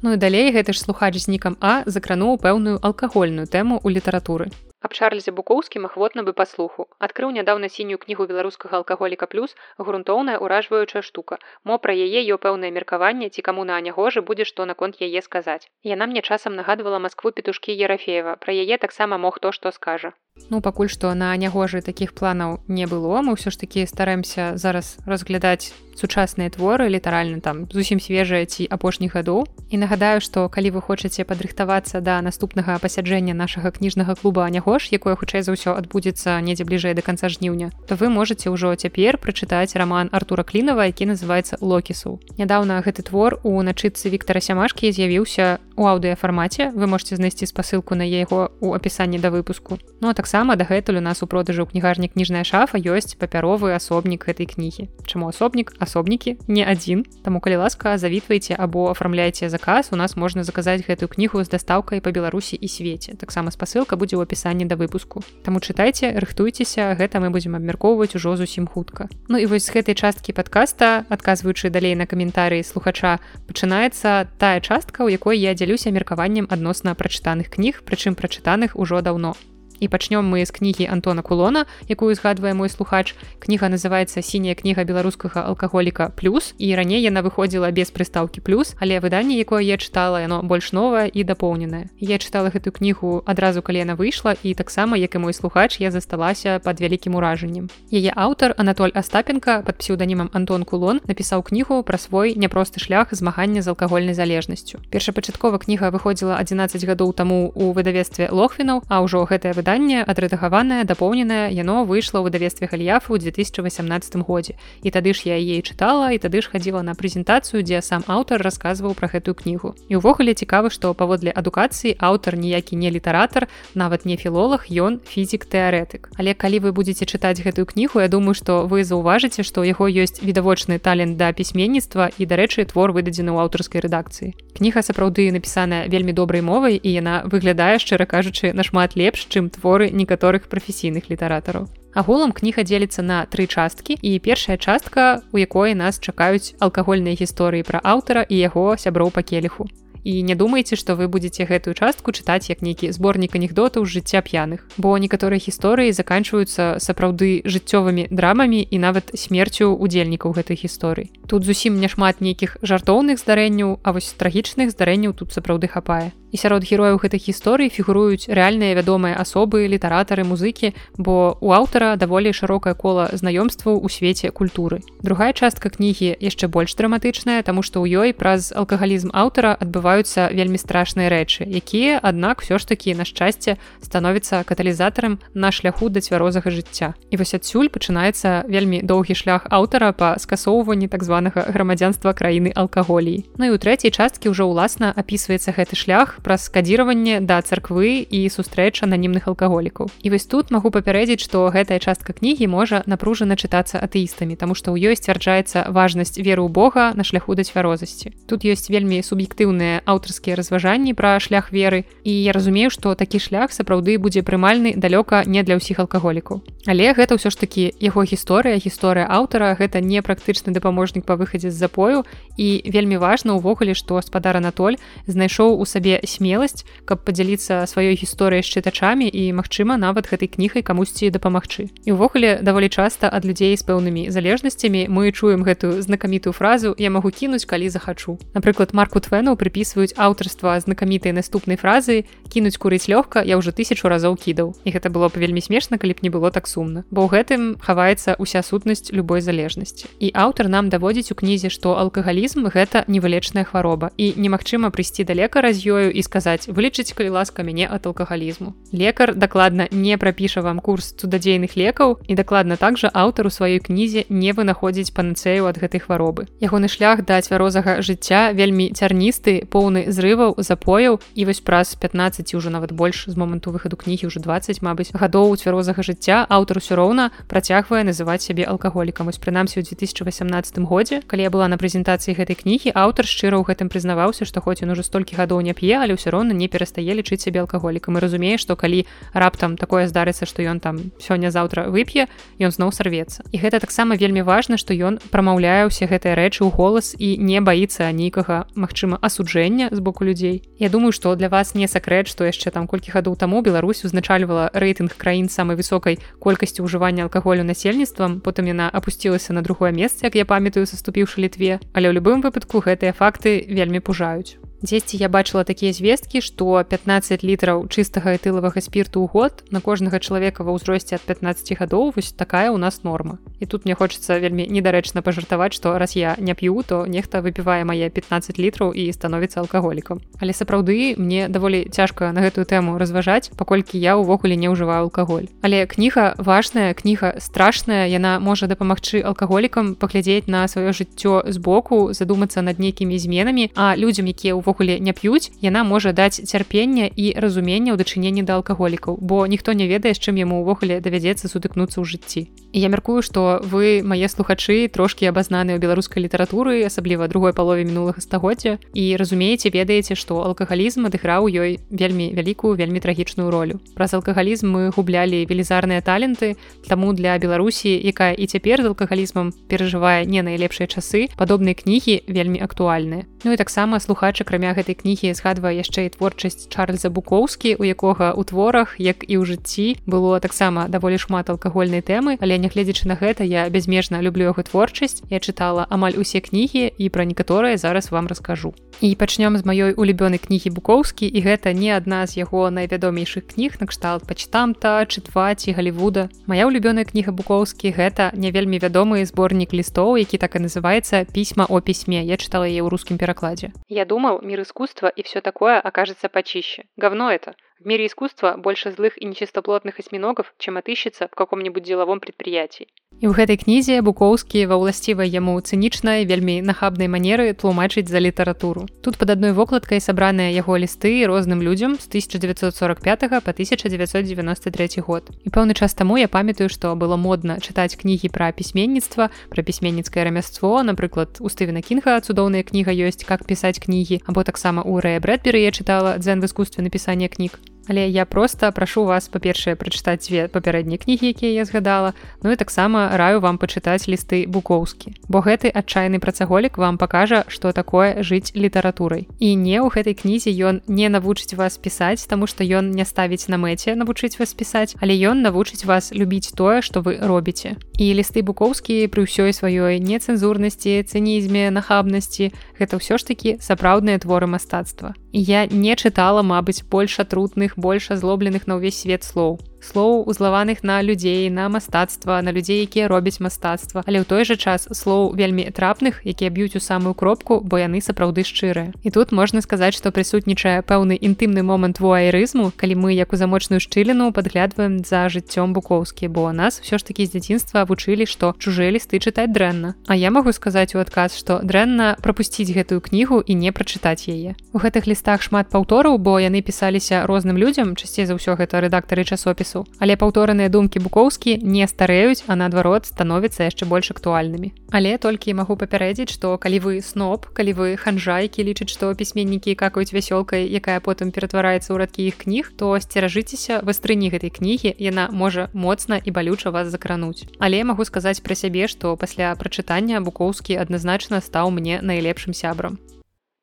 [0.03, 4.51] Ну і далей гэты ж слухач з нікам А закрануў пэўную алкагольную тэму ў літаратуры.
[4.83, 6.85] Аб Чарльзе букоўскім ахвотна бы паслуху.
[7.07, 11.39] Адкрыў нядаўна сінюю кнігу беларускага алкаголіка плюс грунтоўная ўражваючая штука.
[11.63, 15.71] Мо пра яе ё пэўнае меркаванне ці каму на анягожы будзе што наконт яе сказаць.
[15.93, 18.35] Яна мне часам нагадвала Маскву петушкі Ерафеева.
[18.43, 20.11] Пра яе таксама мог то, што скажа.
[20.49, 24.97] Ну пакуль што на анягожы такіх планаў не было, мы ўсё ж такі стараемся зараз
[25.05, 29.45] разглядаць сучасныя творы літаральна там зусім свежыя ці апошніх гадоў.
[29.69, 35.13] І нагадаю што калі вы хочаце падрыхтавацца да наступнага пасяджэння нашага кніжнага клуба анягош якое
[35.13, 39.77] хутчэй за ўсё адбудзецца недзе бліжэй да канца жніўня то вы можете ўжо цяпер прачытаць
[39.77, 45.89] раман артура клінова які называется локісу нядаўна гэты твор у начытцы Віктора сямашкі з'явіўся у
[45.89, 49.77] аўдыафармаце вы можете знайсці спасылку на яго у апісанні да выпуску.
[50.01, 54.23] Ну а таксама дагэтуль у нас у продажы ў кнігарні кніжная шафа ёсць папяровы асобнік
[54.23, 54.87] гэтай кнігі.
[55.03, 55.75] Чаму асобнік?
[55.83, 57.03] Асобнікі не адзін.
[57.27, 61.99] Таму калі ласка завітвайце або афармляйце заказ у нас можна заказаць гэтую кнігу з дастаўкай
[61.99, 63.19] па беларусі і свеце.
[63.19, 65.27] Таксама спасылка будзе ў апісанні да выпуску.
[65.43, 69.11] Таму чытайце рыхтуйцеся гэта мы будзем абмяркоўваць ужо зусім хутка.
[69.27, 73.19] Ну і вось з гэтай часткі падкаста адказваючы далей на каментарыі слухача
[73.51, 79.35] пачынаецца тая частка у якой я дзялюся меркаваннем адносна прачытаных кніг прычым прачытаных ужо даўно
[79.83, 83.15] і пачнём мы з кнігі Антона кулона якую згадвае мой слухач.
[83.43, 89.03] Кніга называется сіняя кніга беларускага алкаголіка плюс і раней яна выходзіла без прыстаўкі плюс але
[89.03, 91.91] выданне якое я чытала яно больш новае і дапоўненае.
[91.99, 95.91] Я чытала гэтую кнігу адразу калі яна выйшла і таксама як і мой слухач я
[95.91, 97.67] засталася под вялікім уражаннем.
[97.91, 103.61] Яе аўтар Анатоль астапенко под псеўданімам Антон кулон напісаў кнігу пра свой няпросты шлях змагання
[103.61, 104.79] з алкагольнай залежнасцю.
[104.89, 110.83] Першапачаткова кніга выходзіла 11 гадоў таму у выдавестве лохвінаў а ўжо гэтае выданне выданне адрэдагаванае
[110.85, 114.53] дапоўненае яно выйшла ў выдавестве галіяфы ў 2018 годзе.
[114.85, 118.45] І тады ж я яе чытала і тады ж хадзіла на прэзентацыю дзе сам аўтар
[118.45, 119.73] расказваў пра гэтую кнігу.
[119.89, 125.49] І ўвогуле цікава што паводле адукацыі аўтар ніякі не літаратар нават не філолог ён фізік
[125.49, 129.73] тэарэтык але калі вы будете чытаць гэтую кнігу я думаю што вы заўважыце што ў
[129.73, 135.27] яго ёсць відавочны талент да пісьменніцтва і дарэчы твор выдадзены ў аўтарскай рэдакцыі кніга сапраўды
[135.35, 140.47] напісаная вельмі добрай мовай і яна выглядае шчыра кажучы нашмат лепш чым твор творы некаторых
[140.47, 141.67] прафесійных літаратараў.
[141.93, 147.65] Агулам кніга дзеліцца на тры часткі і першая частка, у якой нас чакаюць алкагольныя гісторыі
[147.65, 149.69] пра аўтара і яго сяброў па келіху
[150.03, 154.67] і не думайце што вы будете гэтую частку чытаць як нейкі зборнік анекдотаў жыцця п'яных.
[154.77, 161.79] Бо некаторыя гісторыі заканчваюцца сапраўды жыццёвымі драмамі і нават смерцю удзельнікаў гэтай гісторый тут зусім
[161.81, 166.13] няшмат нейкіх жартоўных здарэнняў а вось трагічных здарэнняў тут сапраўды хапае.
[166.33, 172.33] І сярод герояў гэтых гісторый фігуруюць рэальныя вядомыя асобы літаратары музыкі бо у аўтара даволі
[172.33, 174.81] шырокае кола знаёмстваў у свеце культуры.
[175.05, 180.33] Другая частка кнігі яшчэ больш драматычная таму што ў ёй праз алкагалізм аўтара адбывае адбываюцца
[180.33, 186.01] вельмі страшныя рэчы якія аднак все ж такі на шчасце становіцца каталізатарам на шляху да
[186.01, 186.97] цвярозага жыцця.
[187.13, 193.25] І вось адсюль пачынаецца вельмі доўгі шлях аўтара па скасоўванні так званага грамадзянства краіны алкаголій.
[193.37, 198.25] Ну і у трэцяй часткі ўжо ўласна апісваецца гэты шлях праз скадзіраванне да царквы і
[198.33, 199.93] сустрэч ананімных алкаголікаў.
[200.01, 204.73] І вось тут магу папярэдзіць што гэтая частка кнігі можа напружана чытацца атэістамі таму што
[204.73, 208.09] ў ёй сцвярджаецца важнасць веру ў Бога на шляху да цвярозасці.
[208.25, 211.85] Тут ёсць вельмі суб'ектыўныя аўтарскія разважанні пра шлях веры.
[212.03, 216.41] І я разумею што такі шлях сапраўды будзе прымальны далёка не для ўсіх алкаголікаў.
[216.67, 221.51] Але гэта ўсё ж такі яго гісторыя гісторыя аўтара гэта не практычны дапаможнік па выхадзе
[221.51, 222.03] з запою.
[222.37, 228.43] І вельмі важна ўвогуле што спадар Анатоль знайшоў у сабе смеласць каб падзяліцца сваёй гісторыяй
[228.43, 231.69] з чытачамі і магчыма нават гэтай кнігай камусьці дапамагчы.
[231.85, 236.89] І ўвогуле даволі часта ад людзей з пэўнымі залежнасцямі мы чуем гэтую знакамітую фразу я
[236.89, 239.35] магу кінуць калі захачу напрыклад марку твену
[239.73, 244.89] прыпісваюць аўтарства знакамітай наступнай фразы кінуць курыць лёгка я ўжо тысячу разоў кідаў і гэта
[244.89, 246.85] было б вельмі смешна калі б не было так сумна.
[246.91, 249.89] Бо ў гэтым хаваецца ўся сутнасць любой залежнасці.
[249.99, 253.89] І аўтар нам даводзіць у кнізе што алкагалізм гэта невылечная хвароба.
[253.97, 258.53] І немагчыма прыйсці да лекара з ёю і сказаць вылічыць калі ласка мяне ад алкагалізму
[258.73, 263.61] лекар дакладна не прапіша вам курс цудадзейных лекаў і дакладна так жа аўтар у сваёй
[263.61, 266.25] кнізе не вынаходзіць панацею ад гэтай хваробы.
[266.41, 272.51] Ягоны шлях да цвярозага жыцця вельмі цярністы поўны зрываў запояў і вось праз 15 ўжо
[272.51, 277.15] нават больш з моманту выхаду кнігі ўжо 20 Мабыць гадоў цвярозага жыцця аўтар усё роўна
[277.31, 279.07] працягвае называць сябе алкаголікам.
[279.07, 283.47] Вось прынамсі ў 2018 годзе калі я была на прэзентацыі гэтай кнігі аўтар шчыра ў
[283.47, 286.91] гэтым прызнаваўся што хоць ён уже столькі гадоў не п'е але ўсё роўна не перастае
[286.91, 287.95] лічыць сябе алкаголікам.
[287.95, 288.83] І разумее што калі
[289.15, 292.11] раптам такое здарыцца што ён там сёння-заўтра вып'е
[292.43, 293.23] ён зноў сарвецца.
[293.31, 297.39] І гэта таксама вельмі важна што ён прамаўляе ўсе гэтыя рэчы ў голас і не
[297.39, 302.25] баіцца нейкага магчыма асуджэння з боку людзей Я думаю што для вас не сакрэт што
[302.25, 308.19] яшчэ там колькі гадоў таму Беларусь узначальвала рэйтынг краін самай высокай колькасці ўжывання алкаголю насельніцтвам
[308.21, 311.59] потым яна апусцілася на другое месца як я памятаю саступіўшы літве.
[311.73, 317.19] Але ў любым выпадку гэтыя факты вельмі пужаюць дзесьці я бачыла такія звесткі што 15
[317.19, 322.15] літраў чыстага этылавага спірту ў год на кожнага чалавека ва ўзросце ад 15 гадоў вось
[322.15, 323.19] такая у нас норма.
[323.43, 327.67] І тут мне хочацца вельмі недарэчна пажартаваць што раз я не п'ю то нехта выпівае
[327.67, 329.99] мае 15 літраў і становіцца алкаголікам.
[330.23, 335.27] Але сапраўды мне даволі цяжка на гэтую тэму разважаць паколькі я ўвогуле не ўжываю алкаголь.
[335.43, 342.39] Але кніга важная кніга страшная яна можа дапамагчы алкаголікам паглядзець на сваё жыццё збоку задумацца
[342.39, 347.13] над нейкімі зменамі а людзям якія ўвогуле увогуле не п'юць яна можа даць цярпення і
[347.17, 351.81] разуменне ў дачыненні да алкаголікаў бо ніхто не ведае з чым яму ўвогуле давядзецца сутыкнуцца
[351.81, 352.29] ў жыцці.
[352.53, 357.65] І я мяркую што вы мае слухачы трошкі абазнаныя ў беларускай літаратуры асабліва другой палове
[357.65, 363.57] мінулага стагоддзя і разумееце ведаеце што алкагалізм адыграў ёй вельмі вялікую вельмі трагічную ролю.
[363.73, 366.37] Праз алкагалізм мы гублялі велізарныя таленты
[366.69, 372.37] таму для беларусі якая і цяпер з алкагалізмам перажывае не найлепшыя часы падобныя кнігі вельмі
[372.37, 373.09] актуальныя.
[373.25, 378.11] Ну і таксама слухача крамя гэтай кнігі згадвае яшчэ і творчасць Чарльза Букоўскі, у якога
[378.11, 382.99] ў творах, як і ў жыцці было таксама даволі шмат алкагольнай тэмы, але нягледзячы на
[382.99, 384.99] гэта я бязмежна люблю яго творчасць.
[385.07, 388.51] Я чытала амаль усе кнігі і пра некаторыя зараз вам раскажу.
[388.83, 393.63] І пачнём з маёй улюбёнай кнігі Букоўскі і гэта не адна з яго найвядомейшых кніг
[393.63, 396.11] накшталт пачтамта, чытваць і Глівуда.
[396.27, 401.47] Мая улюбёная кніга Букоўскі гэта не вельмі вядомы зборнік лістоў, які так і называецца пісьма
[401.47, 402.03] о пісьме.
[402.03, 403.51] Я чытала яе ў рускім перакладе перекладе.
[403.69, 406.65] Я думал, мир искусства и все такое окажется почище.
[406.75, 407.35] Говно это.
[407.63, 412.67] В мире искусства больше злых и нечистоплотных осьминогов, чем отыщется в каком-нибудь деловом предприятии.
[413.01, 418.67] І ў гэтай кнізе букоўскі ва ўласцівай яму цынічнай вельмі нахабнай манеры тлумачыць за літаратуру.
[418.83, 425.09] Тут пад адной вокладкай сабраныя яго лісты розным людзям з 1945 по 1993 год.
[425.23, 430.03] І пэўны час таму я памятаю, што было модна чытаць кнігі пра пісьменніцтва, пра пісьменніцкае
[430.03, 434.99] рамяство, напрыклад, у Стывена Кінга цудоўная кніга ёсць как пісаць кнігі, або таксама ў Рэя
[434.99, 437.35] Брэдберы я чытала дзен в искусстве напісання кніг.
[437.67, 441.93] Але я просто прашу вас па-першае прачытаць дзве папярэднія кнігі, якія я згадала.
[442.23, 444.95] Ну і таксама раю вам пачытаць лісты букоўскі.
[445.07, 449.07] Бо гэты адчайны працаголік вам пакажа, што такое жыць літаратурай.
[449.19, 453.27] І не ў гэтай кнізе ён не навучыць вас пісаць, таму што ён не ставіць
[453.27, 457.55] на мэце навучыць вас пісаць, але ён навучыць вас любіць тое, што вы робіце.
[457.79, 464.27] І лісты букоўскі пры ўсёй сваёй нецэнзурнасці, цынізме, нахабнасці, гэта ўсё ж такі сапраўдныя творы
[464.27, 464.93] мастацтва.
[465.13, 470.81] Я не чытала, мабыць, больш атрутных больш азлобленых на ўвесь свет слоў слоў узлаваных на
[470.81, 473.83] людзей на мастацтва на людзей якія робяць мастацтва.
[473.87, 477.79] Але ў той жа час слоў вельмі трапных якія б'юць у самую кропку бо яны
[477.79, 478.75] сапраўды шчырыя.
[478.83, 483.63] І тут можна сказаць што прысутнічае пэўны інтымны момант вуайрызму калі мы як у замочную
[483.63, 488.75] шчыліну падглядваем за жыццём букоўскі бо нас все ж такі з дзяцінства вучылі што чужыя
[488.75, 489.75] лісты чытаць дрэнна.
[489.87, 494.35] А я магу сказаць у адказ што дрэнна прапусціць гэтую кнігу і не прачытаць яе.
[494.51, 499.07] У гэтых лістах шмат паўтораў бо яны пісаліся розным людзям часцей за ўсё гэта рэдактары
[499.07, 504.53] часопісу часу але паўтораныя думкі букоўскі не стареюць а наадварот становіцца яшчэ больш актуальнымі.
[504.71, 509.93] Але толькі магу папярэдзіць што калі вы сноп калі вы ханжайкі лічыць што пісьменнікі какаюць
[509.93, 515.49] вясёлкай якая потым ператвараецца ў радкі іх кніг то сцеражыцеся вастрыні гэтай кнігі яна можа
[515.53, 517.27] моцна і балюча вас закрануць.
[517.39, 522.79] Але магу сказаць пра сябе што пасля прачытання букоўскі адназначна стаў мне найлепшым сябрам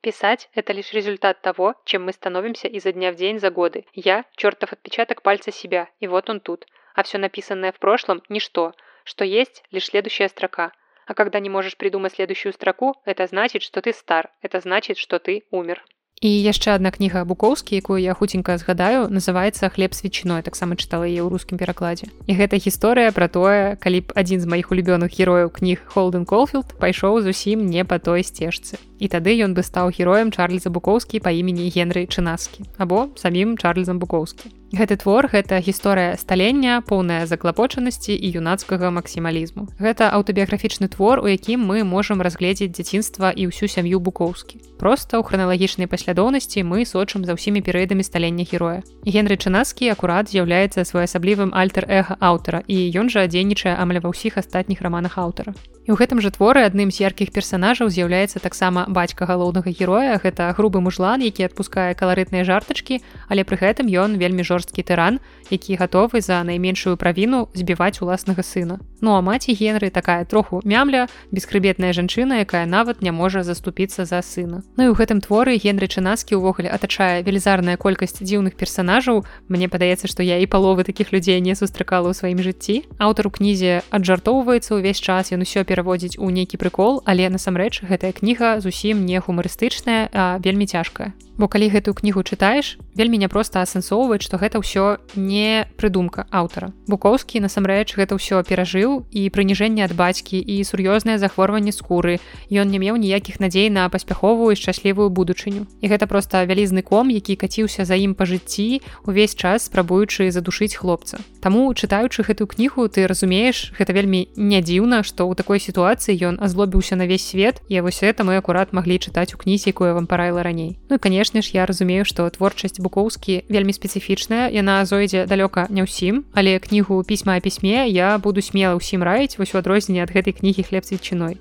[0.00, 3.84] Писать– это лишь результат того, чем мы становимся изо дня в день за годы.
[3.92, 6.66] Я– чертов отпечаток пальца себя, и вот он тут.
[6.94, 8.72] А все написанное в прошлом– ничто.
[9.04, 10.72] Что есть– лишь следующая строка.
[11.06, 14.30] А когда не можешь придумать следующую строку, это значит, что ты стар.
[14.40, 15.84] Это значит, что ты умер.
[16.20, 21.09] І яшчэ одна кніга букоўскі якую я хуценька згадаю называется хлеб с ветчиной таксама чытала
[21.09, 22.12] яе ў рускім перакладзе.
[22.28, 26.76] І гэта гісторыя пра тое калі б адзін з маіх улюбёных герояў кніг холден колфілд
[26.76, 28.76] пайшоў зусім не па той сцежцы.
[29.00, 33.96] І тады ён бы стаў героем чарльза букоўскі па імені генры чынаскі або самім чарльзам
[33.96, 39.66] букоўскі Гэты твор гэта гісторыя сталення, поўная заклапочанасці і юнацкага максімалізму.
[39.83, 44.62] Гэта аўтабіяграфічны твор, у якім мы можам разгледзець дзяцінства і ўсю сям'ю букоўскі.
[44.78, 48.87] Проста ў храналагічнай паслядоўнасці мы сочым за ўсімі перыядамі сталення героя.
[49.02, 54.87] Генры Чынаскі акурат з'яўляецца своеасаблівым альтер-эга аўтара і ён жа дзейнічае амаль ва ўсіх астатніх
[54.87, 55.50] раманах аўтара.
[55.90, 60.22] І ў гэтым жа творы адным з яркіх персанажаў з'яўляецца таксама бацька галоўнага героя.
[60.22, 65.18] Гэта грубы мужлан які адпускае каларытныя жартачкі але пры гэтым ён вельмі жорсткі тыран
[65.50, 71.08] які гатовы за найменшую правіну збіваць уласнага сына ну а маці генры такая троху мямля
[71.32, 74.62] бесхрыбетная жанчына якая нават не можа заступіцца за сына.
[74.76, 79.24] Ну і ў гэтым творы генры чынаскі ўвогуле атачае велізарная колькасць дзіўных персанажаў.
[79.48, 82.84] Мне падаецца што я і паловы такіх людзей не сустракала ў сваім жыцці.
[82.98, 88.12] Аўтар у кнізе аджартоўваецца ўвесь час ён усё пераводзіць у нейкі прыкол але насамрэч гэтая
[88.12, 94.20] кніга зусім не гумарыстычная а вельмі цяжкая бо калі гэтую кнігу чытаеш вельмі няпроста асэнсоўваць
[94.20, 96.76] што гэта ўсё не прыдумка аўтара.
[96.85, 102.20] Букоўскі насамрэч гэта ўсё перажыў і прыніжэнне ад бацькі і сур'ёзнае захворванне скуры.
[102.53, 105.64] Ён не меў ніякіх надзей на паспяховую шчаслівую будучыню.
[105.81, 110.76] І гэта проста вялізны ком які каціўся за ім па жыцці увесь час спрабуючы задушыць
[110.76, 111.24] хлопца.
[111.40, 116.37] Таму чытаючы гэтую кнігу ты разумееш гэта вельмі не дзіўна што ў такой сітуацыі ён
[116.37, 120.05] азлобіўся на весь свет і вось это мы акурат маглі чытаць у кнізе якую вам
[120.05, 120.76] параіла раней.
[120.92, 125.70] Ну і конечно канешне ж я разумею што творчасць букоўскі вельмі спецыфічная яна зойдзе далёка
[125.70, 130.10] не ўсім але кнігу пісьма пісьме я буду смела ўсім раіць вось у адрозненне ад
[130.10, 131.38] гэтай кнігі хлеб свечыной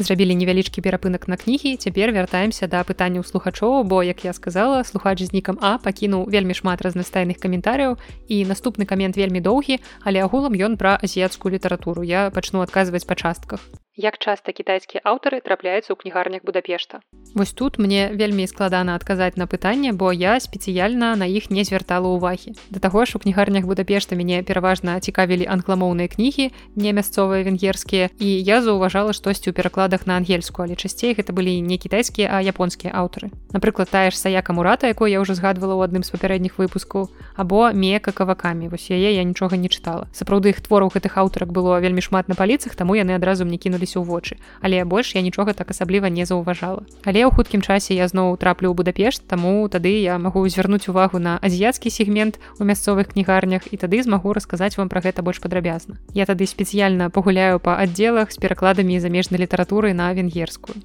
[0.00, 4.80] зрабілі невялічкі перапынак на кнігі цяпер вяртаемся да пытання ў слухачоў бо як я сказала
[4.88, 8.00] слухач з нікам а пакінуў вельмі шмат разнастайных каментаряў
[8.32, 12.00] і наступны камент вельмі доўгі але агулам ён пра азіяцкую літаратуру.
[12.00, 13.60] Я пачну адказваць па частках
[13.96, 17.04] Як часта кітайскія аўтары трапляюцца ў кнігарнях Будапешта.
[17.36, 22.08] Вось тут мне вельмі складана адказаць на пытанне, бо я спецыяльна на іх не звяртала
[22.08, 22.56] ўвагі.
[22.72, 28.28] Да таго ж у кнігарнях Будапешта мяне пераважна цікавілі англамоўныя кнігі, не мясцовыя венгерскія і
[28.40, 32.96] я заўважала штосьці ў перакладах на ангельскую, але часцей гэта былі не кітайскія, а японскія
[32.96, 33.28] аўтары.
[33.52, 37.68] Напрыклад, тая ж саяка мурата, якой я ўжо згадвала ў адным з папярэдніх выпускаў, або
[37.76, 40.08] мека кавакамі вось яе я нічога не чытала.
[40.16, 43.81] Сапраўды іх твораў гэтых аўтарак было вельмі шмат на паліцах, таму яны адразу мне кінулі
[43.82, 44.34] кінуліся ў вочы.
[44.62, 46.86] Але больш я нічога так асабліва не заўважала.
[47.04, 51.18] Але ў хуткім часе я зноў траплю ў будапешт таму тады я магу звярнуць увагу
[51.18, 55.98] на азіяцкі сегмент у мясцовых кнігарнях і тады змагу расказаць вам пра гэта больш падрабязна.
[56.14, 60.78] Я тады спецыяльна пагуляю па аддзелах з перакладамі замежнай літаратуры на венгерскую.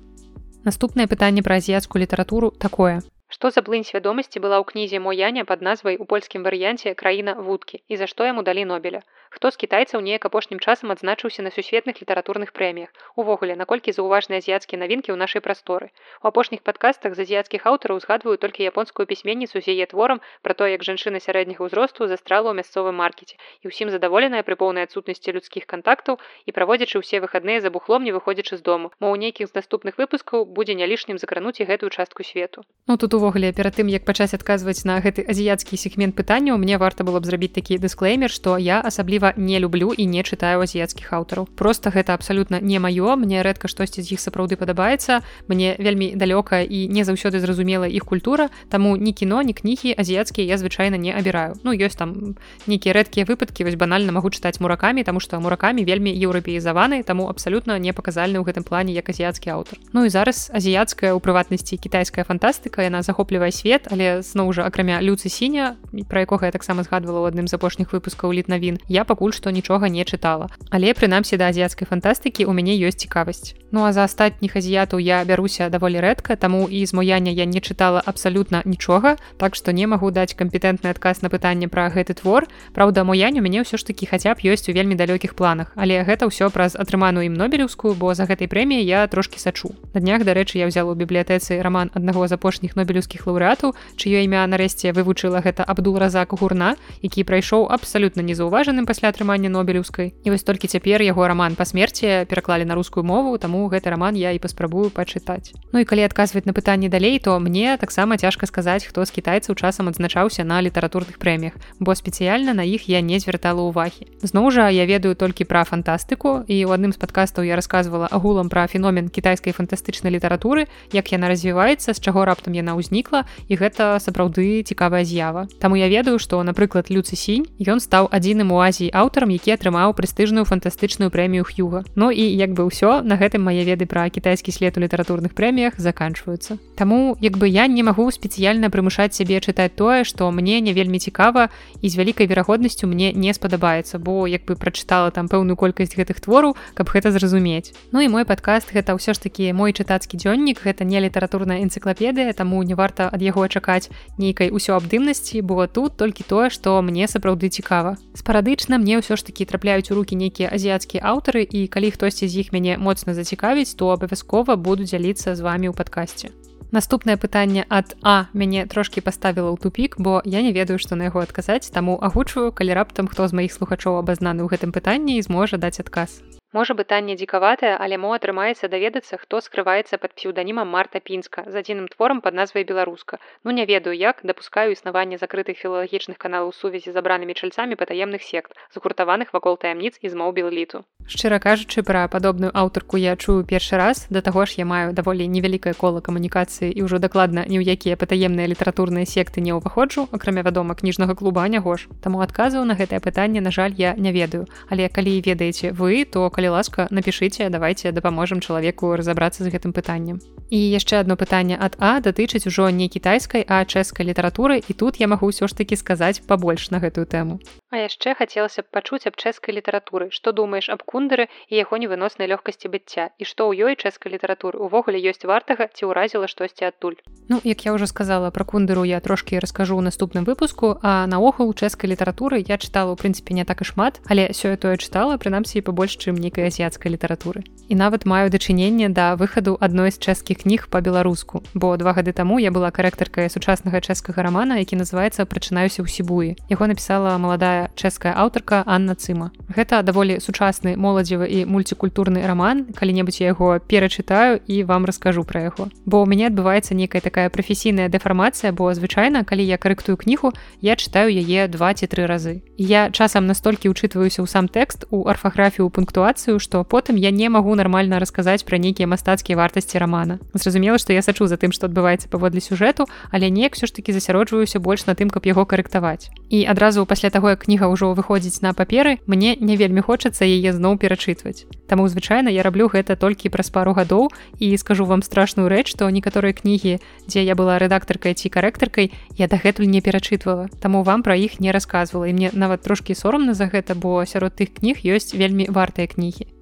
[0.66, 3.02] Наступнае пытанне пра азіяцкую літаратуру такое.
[3.28, 7.84] Што за плынь свядомасці была ў кнізе Мояня пад назвай у польскім варыянце краіна вудкі
[7.92, 12.02] і за што яму далі нобеля хто з кітайцаў неяк апошнім часам адзначыўся на сусветных
[12.02, 12.90] літаратурных прэміях?
[13.16, 15.92] Увогуле наколькі заўважныя азіяцкія навінкі ў нашай прасторы?
[16.24, 20.68] У апошніх падкастах з азіяцкіх аўтараў узгадваю толькі японскую пісьменніцу з яе творам пра то
[20.68, 23.36] як жанчына сярэдняга ўзросту застрала ў мясцовым маркеце.
[23.62, 28.16] І ўсім задаволеная пры поўнай адсутнасці людскіх кантактаў і праводзячы ўсе выхадныя за бухлом не
[28.16, 28.92] выходзячы з дому.
[29.00, 32.66] Мо ў нейкіх з наступных выпускаў будзе не лішнім закрануць і гэтую частку свету.
[32.88, 37.04] Ну тут увогуле перад тым як пачаць адказваць на гэты азіяцкі сегмент пытанняў мне варта
[37.04, 41.14] было б зрабіць такі дысклеймер што я асабліва асабліва не люблю і не чытаю азіяцкіх
[41.14, 45.22] аўтараў просто гэта абсалютна не маё мне рэдка штосьці з іх сапраўды падабаецца.
[45.48, 50.48] Мне вельмі далёка і не заўсёды зразумела іх культура таму ні кіно ні кнігі азіяцкія
[50.48, 51.56] я звычайна не абіраю.
[51.64, 52.36] Ну ёсць там
[52.68, 57.80] нейкія рэдкія выпадкі вось банальна магу чытаць муракамі таму што муракамі вельмі еўрапеізаваны таму абсалютна
[57.80, 59.80] не паказальны ў гэтым плане як азіяцкі аўтар.
[59.94, 65.02] Ну і зараз азіяцкая ў прыватнасці кітайская фантастыка яна захоплівае свет але зноў жа акрамя
[65.02, 65.78] люцы сіня
[66.10, 69.88] про якога я таксама згадвала ў адным з апошніх выпускаў літнавін я пакуль што нічога
[69.88, 70.52] не чытала.
[70.70, 73.56] Але прынамсі да азіяцкай фантастыкі у мяне ёсць цікавасць.
[73.72, 77.60] Ну а за астатніх азіятаў я бяруся даволі рэдка таму і з муяня я не
[77.60, 82.48] чытала абсалютна нічога так што не магу даць кампетэнтны адказ на пытанне пра гэты твор.
[82.76, 85.72] Праўда муяню мяне ўсё ж такі хаця б ёсць у вельмі далёкіх планах.
[85.76, 89.76] Але гэта ўсё праз атрыманую ім нобелеўскую бо за гэтай прэміяй я трошки сачу.
[89.94, 94.48] На днях дарэчы я взяла у бібліятэцы роман аднаго з апошніх нобелеўскіх лаўрэатаў чыё імя
[94.48, 100.18] нарэшце вывучыла гэта абдул разак гурна які прайшоў абсалютна незаўважаным пасля атрымання нобелеўскай.
[100.26, 104.18] І вось толькі цяпер яго роман па смерці пераклалі на рускую мову таму гэты роман
[104.18, 105.54] я і паспрабую пачытаць.
[105.70, 109.54] Ну і калі адказваць на пытанне далей то мне таксама цяжка сказаць хто з кітайцаў
[109.54, 114.74] часам адзначаўся на літаратурных прэміях бо спецыяльна на іх я не звяртала ўвагі зноў жа
[114.74, 119.14] я ведаю толькі пра фантастыку і ў адным з падкастаў я рассказывала агулам пра феномен
[119.14, 125.06] кітайскай фантастычнай літаратуры як яна развіваецца з чаго раптам яна ўзнікла і гэта сапраўды цікавая
[125.06, 125.46] з'ява.
[125.62, 129.94] Таму я ведаю што напрыклад люцы сінь ён стаў адзіным у азіі аўтарам які атрымаў
[129.98, 131.84] прэстыжную фантастычную прэмію х'юга.
[131.96, 135.80] Ну і як бы ўсё на гэтым мае веды пра кітайскі след у літаратурных прэміях
[135.80, 136.58] заканчваюцца.
[136.78, 141.00] Таму як бы я не магу спецыяльна прымушаць сябе чытаць тое што мне не вельмі
[141.00, 141.50] цікава
[141.82, 146.22] і з вялікай верагоднасцю мне не спадабаецца бо як бы прачытала там пэўную колькасць гэтых
[146.22, 147.74] твораў каб гэта зразумець.
[147.92, 152.34] Ну і мой падкаст гэта ўсё ж такі мой чытацкі дзённік гэта не літаратурная энцыклапедыя
[152.34, 157.08] таму не варта ад яго чакаць нейкай усё абдымнасці бо тут толькі тое што мне
[157.08, 157.98] сапраўды цікава.
[158.14, 162.46] Спарадычна мне ўсё ж такі трапляюць у руки нейкія азіяцкія аўтары і калі хтосьці з
[162.46, 166.34] іх мяне моцна зацікавіць то абавязкова буду дзяліцца з вами ў падкасці
[166.72, 171.08] Наступнае пытанне ад А мяне трошки паставіла ў тупік, бо я не ведаю, што на
[171.08, 175.24] яго адказаць, таму агучваю, калі раптам хто з маіх слухачоў абазнаны ў гэтым пытанні і
[175.24, 176.20] зможа даць адказ.
[176.56, 181.92] Можа пытанне дзікаватае, але мо атрымаецца даведацца, хто скрываецца пад псеўданімам Марта пінска з адзіным
[181.92, 183.20] творам пад назвай беларуска.
[183.44, 189.36] Ну не ведаю, як дапускаю існаванне закрытых філалагічных каналаў сувязі забранымі чальцамі патаемных сект, згуртаваных
[189.36, 190.88] вакол таямніц і змоў белліту.
[191.08, 195.28] Шчыра кажучы пра падобную аўтарку я чую першы раз, да таго ж я маю даволі
[195.28, 200.48] невялікае кола камунікацыі і ўжо дакладна ні ў якія патаемныя літаратурныя секты не ўваходжу, акрамя
[200.48, 201.88] вядома кніжнага клуба нягош.
[202.00, 204.48] Таму адказаў на гэтае пытанне, на жаль, я не ведаю.
[204.72, 210.20] Але калі ведаеце вы, то калі ласка напішыце давайте дапаможам чалавеку разаобрацца з гэтым пытаннем
[210.50, 215.00] і яшчэ одно пытанне ад а датычыць ужо не кітайскай а чэшскай літаратуры і тут
[215.00, 217.40] я магу ўсё ж таки сказаць пабольш на гэтую тэму
[217.70, 220.08] А яшчэ хацелася б пачуць аб чэшскай літаратуры.
[220.16, 223.12] Што думаеш аб кундары і яго невыноснай лёгкасці быцця?
[223.20, 224.56] І што ў ёй чэшскай літаратуры?
[224.56, 226.96] Увогуле ёсць вартага ці ўразіла штосьці адтуль?
[227.28, 231.52] Ну як я уже сказала про кундыру я трошки раскажу ў наступным выпуску а наогул
[231.52, 235.60] чэшскай літаратуры я чытала у прынцыпе не так і шмат але сёе тое чытала прынамсі
[235.60, 237.44] побольш чым нейкай азіяцкай літаратуры.
[237.68, 242.40] І нават маю дачыненне да выхаду адной з чэшскіх кніг па-беларуску бо два гады таму
[242.40, 248.14] я была карэктаркай сучаснага чэшскага рамана які называется прачынаюся ў сібуі яго напісала маладая чэшская
[248.14, 249.32] аўтарка Анна цыма.
[249.50, 252.66] Гэта даволі сучасны моладзевы і мульцікультурны раман.
[252.78, 255.68] Калі-небудзь я яго перачытаю і вам раскажу пра яго.
[255.86, 260.76] Бо у мяне адбываецца некая такая прафесійная дэфармацыя бо звычайна калі я карэктую кнігу я
[260.76, 262.42] чытаю яе два ці тры разы.
[262.58, 267.56] Я часам настолькі ўчытваюся ў сам тэкст у арфаграфію пунктуацыю што потым я не магу
[267.56, 270.20] нармальна расказаць пра нейкія мастацкія вартасці рамана.
[270.34, 273.94] Зразумела што я сачу за тым што адбываецца паводле сюжэту але неяк все ж таки
[273.94, 278.42] засяроджваюся больш на тым каб яго карэктаваць і адразу пасля таго як кніга ўжо выходзіць
[278.42, 281.48] на паперы мне не вельмі хочацца яе зноў перачытваць.
[281.68, 285.90] Таму звычайна я раблю гэта толькі праз пару гадоў і скажу вам страшную рэч што
[285.90, 290.48] некаторыя кнігі дзе я была рэдактаркай ці карэктаркай я дагэтуль не перачытвала.
[290.62, 294.36] Таму вам пра іх не рассказывала і мне нават трошки сорамна за гэта бо сярод
[294.36, 296.37] тых кніг ёсць вельмі вартыя кнігі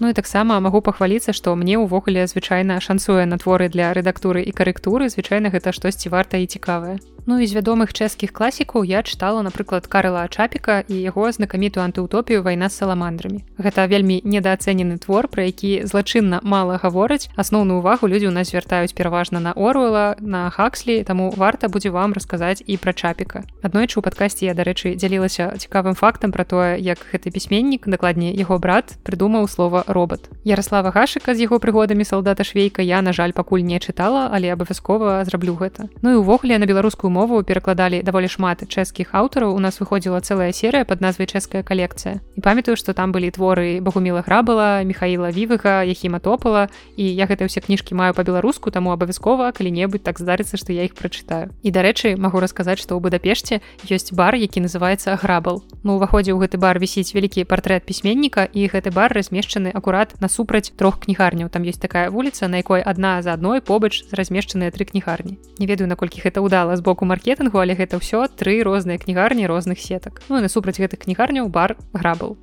[0.00, 4.52] Ну і таксама магу пахваліцца, што мне ўвогуле звычайна шансуе на творы для рэдактуры і
[4.52, 7.00] карэктуры, звычайна гэта штосьці варта і цікавае.
[7.26, 12.42] Ну і з вядомых чэшскіх класікаў я чытала, напрыклад, Карла Чапіка і яго знакамітую антыутопію
[12.46, 13.42] вайна з саламандрамі.
[13.58, 17.26] Гэта вельмі недаацэнены твор, пра які злачынна мала гавораць.
[17.34, 22.14] Асноўную увагу людзі ў нас звяртаюць пераважна на Оруэла, на Хакслі, таму варта будзе вам
[22.14, 23.42] расказаць і пра чапіка.
[23.58, 28.62] Аднойчы у падкасці я, дарэчы, дзялілася цікавым фактам пра тое, як гэты пісьменнік, дакладней яго
[28.62, 30.28] брат прыдумаў слова робот.
[30.44, 35.24] Ярослава Гашыка з яго прыгодамі салдата швейка я, на жаль, пакуль не чытала, але абавязкова
[35.24, 35.88] зраблю гэта.
[36.02, 39.54] Ну і ўвогуле на беларускую мову перакладалі даволі шмат чэшскіх аўтараў.
[39.54, 43.80] У нас выходзіла цэлая серыя под назвай чэшская калекцыя і памятаю што там былі творы
[43.80, 46.68] багуміла грабала михаила вівыга яхіма топала.
[46.96, 50.94] І я гэта ўсе кніжкі маю па-беларуску таму абавязкова калі-небудзь так здарыцца што я іх
[50.94, 51.54] прачытаю.
[51.62, 56.42] І дарэчы магу расказаць што ў будапешце ёсць бар які называется грабал ну уваходзе ў
[56.42, 61.62] гэты бар вісіць вялікі партрэт пісьменніка і гэты бар размешчаны акурат насупраць трох кнігарняў там
[61.68, 66.24] есть такая вуліца на якой адна за адной побач размешчаныя тры кнігарні не ведаю наколькі
[66.24, 70.22] гэта ўдала з боку маркетынгу але гэта ўсё тры розныя кнігарні розных сетак.
[70.28, 72.36] Ну насупраць гэтых кнігарняў бар грабл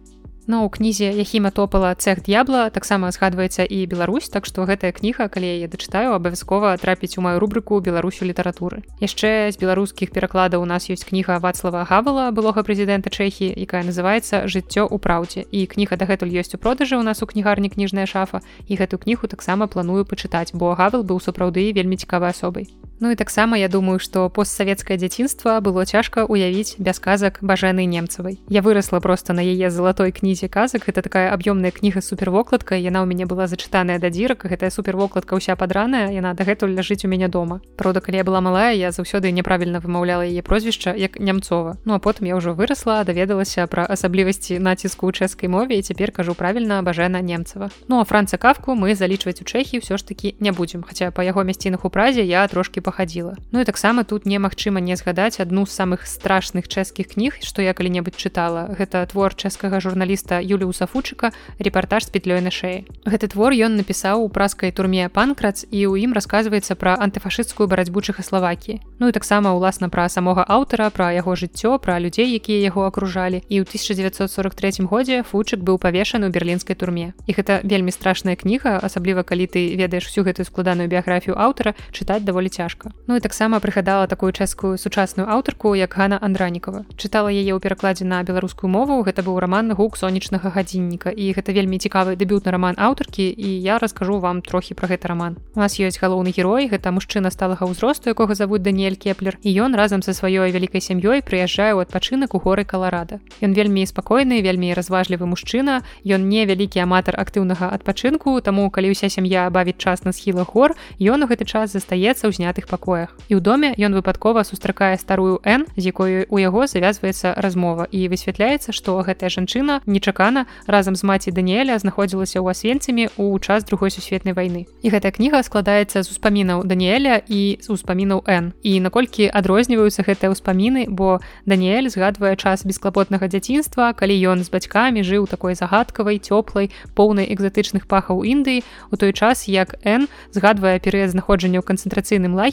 [0.48, 5.32] Ну, у кнізе Яхіма топала цех д'ябла таксама згадваецца і Беларусь, так што гэтая кніга,
[5.32, 8.84] калі я дачытаю, абавязкова трапіць у маю рубрыку беларусю літаратуры.
[9.00, 14.52] Яшчэ з беларускіх перакладаў у нас ёсць кніга Вацлава Гавала былога прэзідэнта Чэхі, якая называецца
[14.52, 15.48] жыццё ў праўдзе.
[15.48, 19.32] І кніга дагэтуль ёсць у продажы у нас у кнігарні кніжная шафа і гэту кнігу
[19.32, 22.68] таксама планую пачытаць, бо Гавел быў сапраўды вельмі цікавай асобай.
[23.04, 28.40] Ну і таксама я думаю, што постсавецкае дзяцінства было цяжка уявіць без казак бажаны немцавай.
[28.48, 30.88] Я вырасла просто на яе залатой кнізе казак.
[30.88, 32.80] Это такая аб'ёмная кніга супервокладка.
[32.80, 37.12] Яна ў мяне была зачытаная да дзірак, гэтая супервокладка ўся падраная, яна дагэтуль ляжыць у
[37.12, 37.60] мяне дома.
[37.76, 41.76] Праўда, калі я была малая, я заўсёды няправільна вымаўляла яе прозвішча як нямцова.
[41.84, 46.16] Ну а потым я ўжо вырасла, даведалася пра асаблівасці націску ў чэшскай мове і цяпер
[46.16, 47.68] кажу правільна бажана немцава.
[47.92, 50.88] Ну а франца кавку мы залічваць у чэхі ўсё ж такі не будзем.
[50.88, 54.96] Хаця па яго мясцінах у празе я трошки пахадзіла Ну і таксама тут немагчыма не
[54.96, 58.70] згадаць адну з самых страшных чэшскіх кніг што я калі-небудзь чытала.
[58.78, 64.22] Гэта твор чэшскага журналіста юліуса фучыка рэпартаж з петлёй на шеі гэты твор ён напісаў
[64.22, 69.58] у праскай турме панкрац і ў ім расказваецца пра антыфашысцкую барацьбу чэхаславакі Ну і таксама
[69.58, 73.42] ўласна пра самога аўтара пра яго жыццё пра людзей якія яго акружалі.
[73.50, 77.14] І ў 1943 годзе фучык быў павешаны ў берлінскай турме.
[77.26, 82.24] І гэта вельмі страшная кніга асабліва калі ты ведаеш всю гэтую складаную біяграфію аўтара чытаць
[82.24, 82.73] даволі цяжка
[83.08, 88.06] Ну і таксама прыгадала такую чэшскую сучасную аўтарку як Гана Андранікова чытала яе ў перакладзе
[88.06, 89.04] на беларускую мову.
[89.04, 93.78] Гэта быў роман гук сонечнага гадзінніка і гэта вельмі цікавы дэбютны роман аўтаркі і я
[93.78, 98.10] раскажу вам трохі про гэты роман у нас ёсць галоўны герой гэта мужчына сталага ўзросту
[98.10, 99.38] якога завуць Даниэль кеплер.
[99.44, 103.20] І ён разам са сваёй вялікай сям'ёй прыязджае ў адпачынак у горы каларада.
[103.42, 105.84] Ён вельмі спакойны вельмі разважлівы мужчына.
[106.04, 110.76] Ён не вялікі аматар актыўнага адпачынку таму калі ўся сям'я бавіць час на схілах гор
[111.00, 113.16] ён у гэты час застаецца ў знятых пакоях.
[113.28, 117.88] І ў доме ён выпадкова сустракае старую Н з якой у яго завязваецца размова.
[117.92, 123.64] І высвятляецца што гэтая жанчына нечакана разам з маці Даніэля знаходзілася ў асвенцамі у час
[123.66, 124.66] другой сусветнай вайны.
[124.82, 128.54] І гэтая кніга складаецца з успамінаў Даніэля і з успамінаў Н.
[128.64, 135.04] І наколькі адрозніваюцца гэтыя ўспаміны бо Даніэль згадвае час бесклапотнага дзяцінства калі ён з бацькамі
[135.04, 141.12] жыў такой загадкавай цёплай поўнай экзатычных пахаў Індыі у той час як Н згадвае перыяд
[141.12, 142.53] знаходжання ў канцэнтрацыйным лагеры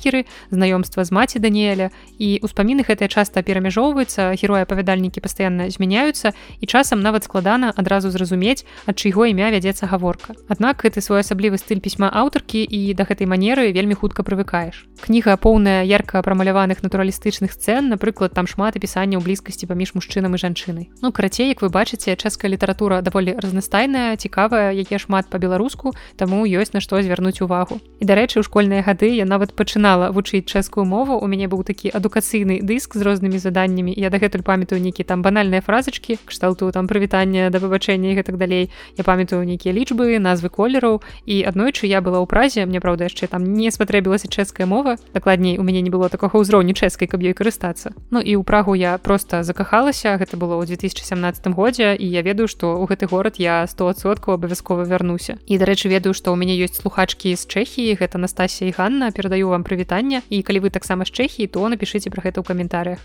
[0.51, 1.91] знаёмства з маці Даніэля.
[2.19, 8.65] І ўспаміны гэтыя часта перамяжоўваюцца героі апавядальнікі пастаянна змяняюцца і часам нават складана адразу зразумець
[8.87, 10.39] ад чыйго імя вядзецца гаворка.
[10.49, 14.87] Аднак гэты своеасаблівы стыль пісьма аўтаркі і да гэтай манеры вельмі хутка прывыкаеш.
[15.03, 20.87] Кніга поўная ярка прамаляваных натуралістычных сцэн напрыклад там шмат апісанняў блізкасці паміж мужчынам і жанчынай.
[21.03, 26.73] Ну карацей як вы бачыце чэшская літаратура даволі разнастайная цікавая яе шмат па-беларуску таму ёсць
[26.73, 27.81] на што звярнуць увагу.
[27.99, 31.65] І дарэчы у школьныя гады я нават пачынала вучыць вучыць чэшскую мову у мяне быў
[31.65, 36.87] такі адукацыйны дыск з рознымі заданнямі я дагэтуль памятаю нейкі там банальныя фразачкі кшталту там
[36.87, 38.71] прывітання да выбачэння і гэтак далей.
[38.97, 43.27] Я памятаю нейкія лічбы назвы колераў і аднойчы я была ў празе мне праўда яшчэ
[43.27, 47.35] там не спатрэбілася чэшская мова дакладней у мяне не было такога ўзроўню чэшскай каб ёй
[47.35, 47.93] карыстацца.
[48.11, 52.47] Ну і ў прагу я просто закахалася гэта было ў 2017 годзе і я ведаю
[52.47, 55.39] што ў гэты горад я 100соткаў абавязкова вярнуся.
[55.47, 59.49] І дарэчы ведаю што ў мяне ёсць слухачкі з чэхіі гэта Настасія і Ганна перадаю
[59.49, 63.01] вам прывітанне і калі вы таксама з чэхі то напішыце пра гэта ў каментарях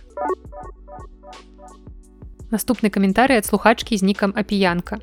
[2.52, 5.00] наступны каментарый ад слухачкі з нікам апіянка.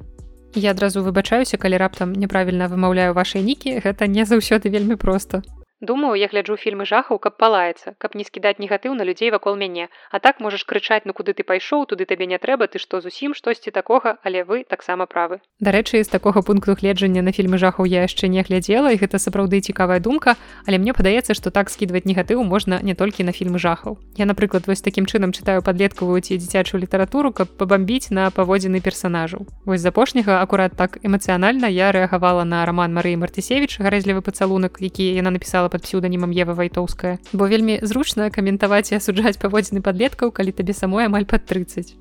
[0.55, 3.81] Я адразу выбачаюся калі раптам няправільна вымаўляю вашыя нікі.
[3.81, 5.43] Гэта не заўсёды вельмі проста
[5.83, 9.89] Думаю, я гляджу фільмы жахаў, каб палаецца, каб не скідаць негатыў на людзей вакол мяне.
[10.15, 13.35] А так можаш крычаць, ну куды ты пайшоў, туды табе не трэба, ты што зусім
[13.35, 15.43] штосьці такога, але вы таксама правы.
[15.59, 19.59] Дарэчы, з такога пункту гледжання на фільмы жахаў я яшчэ не глядзела і гэта сапраўды
[19.59, 20.39] цікавая думка,
[20.71, 23.99] але мне падаецца, што так скідваць негатыў можна не толькі на фільмы жахаў.
[24.15, 29.51] Я, напрыклад, вось такім чынам чытаю падлеткавую ці дзіцячую літаратуру, каб пабамбіць на паводзіны персанажаў.
[29.67, 35.11] Вось з апошняга акурат так эмацыянальна я рэагавала на роман Марыі Мартысевіч гарэзлівы пацалунак, які
[35.19, 40.53] яна напісала под псюданімам Ева вайтоўская бо вельмі зручна каментаваць і асуджаць паводзіны падлеткаў калі
[40.61, 41.97] табе самой амаль пад 30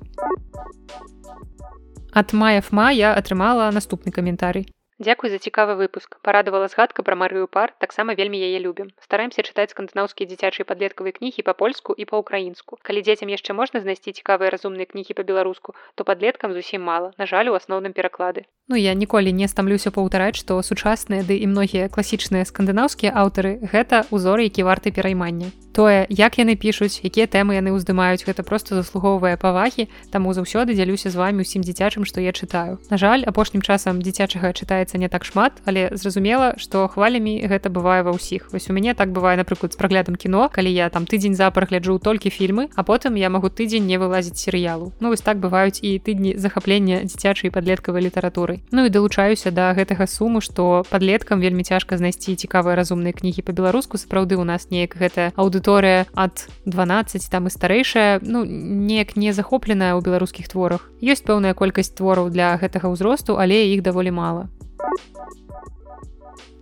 [2.12, 4.68] ад маефма я атрымала наступны каментарый.
[5.02, 6.18] Дзякуй за цікавы выпуск.
[6.22, 8.92] Парадавала згадка пра марыю пар таксама вельмі яе любім.
[9.00, 12.78] Стараемся чытаць скандынаўскія дзіцячыя падлеткавыя кнігі па-польску і па-украінску.
[12.86, 17.10] Калі дзецям яшчэ можна знайсці цікавыя разумныя кнігі па-беларуску то падлеткам зусім мала.
[17.18, 21.50] На жаль у асноўным пераклады Ну я ніколі не стамлюся паўтараць, што сучасныя ды і
[21.50, 25.50] многія класічныя скандынаўскія аўтары гэта узоры, які варты пераймання.
[25.72, 31.08] Тое, як яны пішуць, якія тэмы яны ўздымаюць, гэта проста заслугоўвае павагі, таму заўсёды дзялюся
[31.08, 32.76] з вами усім дзіцячым, што я чытаю.
[32.92, 38.04] На жаль, апошнім часам дзіцячага чытаецца не так шмат, але зразумела, што хвалямі гэта бывае
[38.04, 38.52] ва ўсіх.
[38.52, 41.96] Вось у мяне так бывае, напрыклад, з праглядам кіно, калі я там тыдзень запар гляджу
[41.96, 44.92] толькі фільмы, а потым я магу тыдзень не вылазіць серыялу.
[45.00, 48.51] Ну вось так бываюць і тыдні захаплення дзіцячай падлеткавай літаратуры.
[48.70, 53.96] Ну і далучаюся да гэтага суму, што падлеткам вельмі цяжка знайсці цікавыя разумныя кнігі па-беларуску.
[53.96, 59.94] Сапраўды у нас неяк гэта аўдыторыя ад 12 там і старэйшая ну неяк не захопленая
[59.96, 60.90] ў беларускіх творах.
[61.02, 64.48] Ёсць пэўная колькасць твораў для гэтага ўзросту але іх даволі мала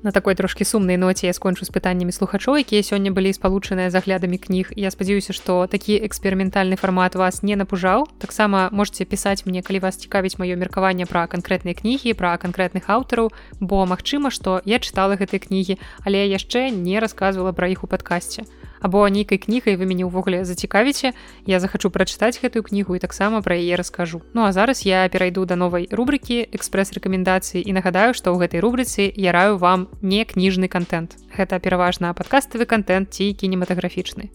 [0.02, 4.00] На такой трошки сумнай ноце я скончу з пытаннямі слухачоў, якія сёння былі спалучаныя з
[4.00, 4.72] аглядамі кніг.
[4.72, 8.08] Я спадзяюся, што такі эксперыментальны фармат вас не напужаў.
[8.16, 13.28] Таксама можете пісаць мне, калі вас цікавіць маё меркаванне пра канкрэтныя кнігі, пра канкрэтных аўтараў,
[13.60, 15.76] бо магчыма, што я чытала гэтыя кнігі,
[16.08, 18.48] але яшчэ не расказвала пра іх у падкасці
[18.80, 21.12] або нейкай кнігай вы мяне ўвогуле зацікавіце.
[21.46, 24.22] Я захачу прачытаць гэтую кнігу і таксама пра яе раскажу.
[24.34, 29.12] Ну а зараз я перайду да новай рубрыкі экспрэс-рэкамендацыі і нагадаю што ў гэтай рубрыцы
[29.14, 34.32] я раю вам не кніжны контент гэта пераважна падкаставы контент ці кінематаграфічны.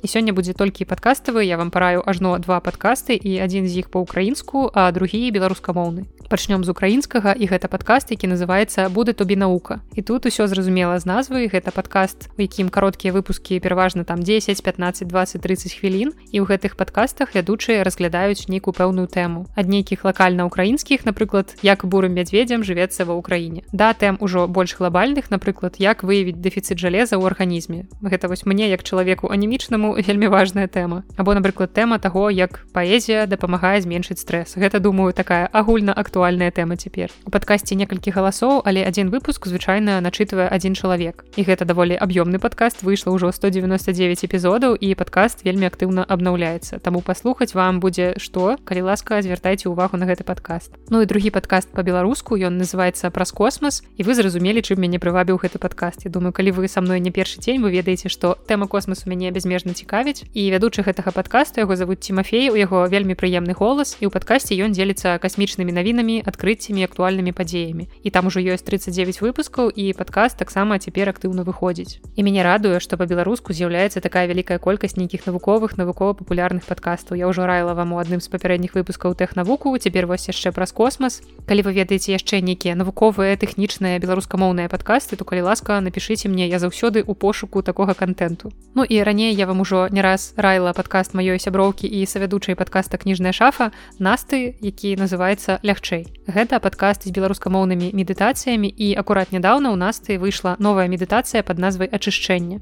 [0.00, 3.92] І сёння будзе толькі падкаставы я вам параю ажно два падкасты і адзін з іх
[3.92, 9.82] па-украінску а другі беларускамоўны пачнём з украінскага і гэта падкаст які называецца буде тобі наука
[9.98, 14.62] і тут усё зразумела з назвы гэта падкаст у якім кароткія выпускі пераважна там 10
[14.62, 19.50] 15 20 30 хвілін і ў гэтых падкастах вядучыя разглядаюць нейкую пэўную тэму.
[19.58, 24.78] Ад нейкіх лакальна украінскіх напрыклад як бурым мядзведзям жывецца ва ўкраіне да тэм ужо больш
[24.78, 30.30] глобальных напрыклад як выявіць дэфіцыт жалеза ў арганізме гэта вось мне як чалавеку анемічнаму вельмі
[30.30, 31.02] важная тэма.
[31.18, 34.54] Або напрыклад тэма таго як паэзія дапамагае зменшыць стрэс.
[34.54, 39.48] Гэта думаю такая агульна актуальна актуальная тэма цяпер у падкасці некалькі галасоў але адзін выпуск
[39.48, 45.40] звычайна начытвае адзін чалавек і гэта даволі аб'ёмны падкаст выйшла ўжо 199 эпізодаў і падкаст
[45.48, 50.76] вельмі актыўна абнаўляецца таму паслухаць вам будзе што калі ласка звяртайце увагу на гэты падкаст
[50.92, 55.40] Ну і другі падкаст по-беларуску ён называется праз космас і вы зразумелі чым мяне прывабіў
[55.40, 58.68] гэты падкаст Я думаю калі вы са мной не першы дзень вы ведаеце што тэма
[58.68, 60.28] космасу мяне бязмежна цікавіць.
[60.34, 64.58] І вядучы гэтага падкасту яго завуць Тимофей у яго вельмі прыемны голас і ў падкасці
[64.58, 69.92] ён дзеліцца касмічнымі навінамі навінамі адкрыццямі актуальнымі падзеямі і там ужо ёсць 39 выпускаў і
[69.94, 75.26] падкаст таксама цяпер актыўна выходзіць і мяне радуе што па-беларуску з'яўляецца такая вялікая колькасць нейкіх
[75.26, 80.26] навуковых навукова-папулярных падкастаў я ўжо раіла вам у адным з папярэдніх выпускаў тэхнавуку цяпер вось
[80.26, 85.80] яшчэ праз космас калі вы ведаеце яшчэ нейкія навуковыя тэхнічныя беларускамоўныя падкасты то калі ласка
[85.80, 86.48] напішыце мне.
[86.48, 88.52] Я заўсёды у пошуку такога контенту.
[88.74, 92.98] Ну і раней я вам ужо не раз раіла падкаст маёй сяброўкі і савядучай падкаста
[92.98, 96.24] кніжная шафа насты які называется лягчэй гісторый.
[96.26, 101.58] Гэта падкаст з беларускамоўнымі медытацыямі і акурат нядаўна ў нас ты выйшла новая медытацыя пад
[101.58, 102.60] назвай ачышчэння.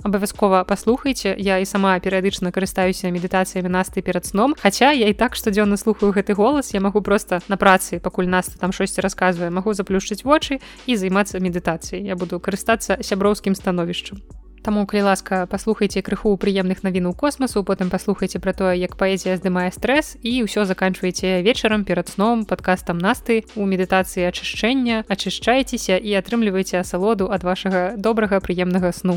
[0.00, 4.56] Абавязкова паслухайце, я і сама перыядычна карыстаюся медытацыямі насты перад сном.
[4.56, 8.48] Хаця я і так штодзённа слухаю гэты голас, я магу проста на працы, пакуль нас
[8.48, 12.00] там штосьці расказвае, магу заплюшчыць вочы і займацца медытацыяй.
[12.00, 14.24] Я буду карыстацца сяброўскім становішчам.
[14.62, 19.72] Таму калі ласка паслухайце крыху прыемных навінаў космасу потым паслухайце пра тое як паэзія здымае
[19.72, 25.08] стрэс і ўсё заканчваеце вечарам перад сном падкастам насты у медытацыі ачышчэння.
[25.08, 29.16] Ачышчайцеся і атрымлівайце асалоду ад вашага добрага прыемнага сну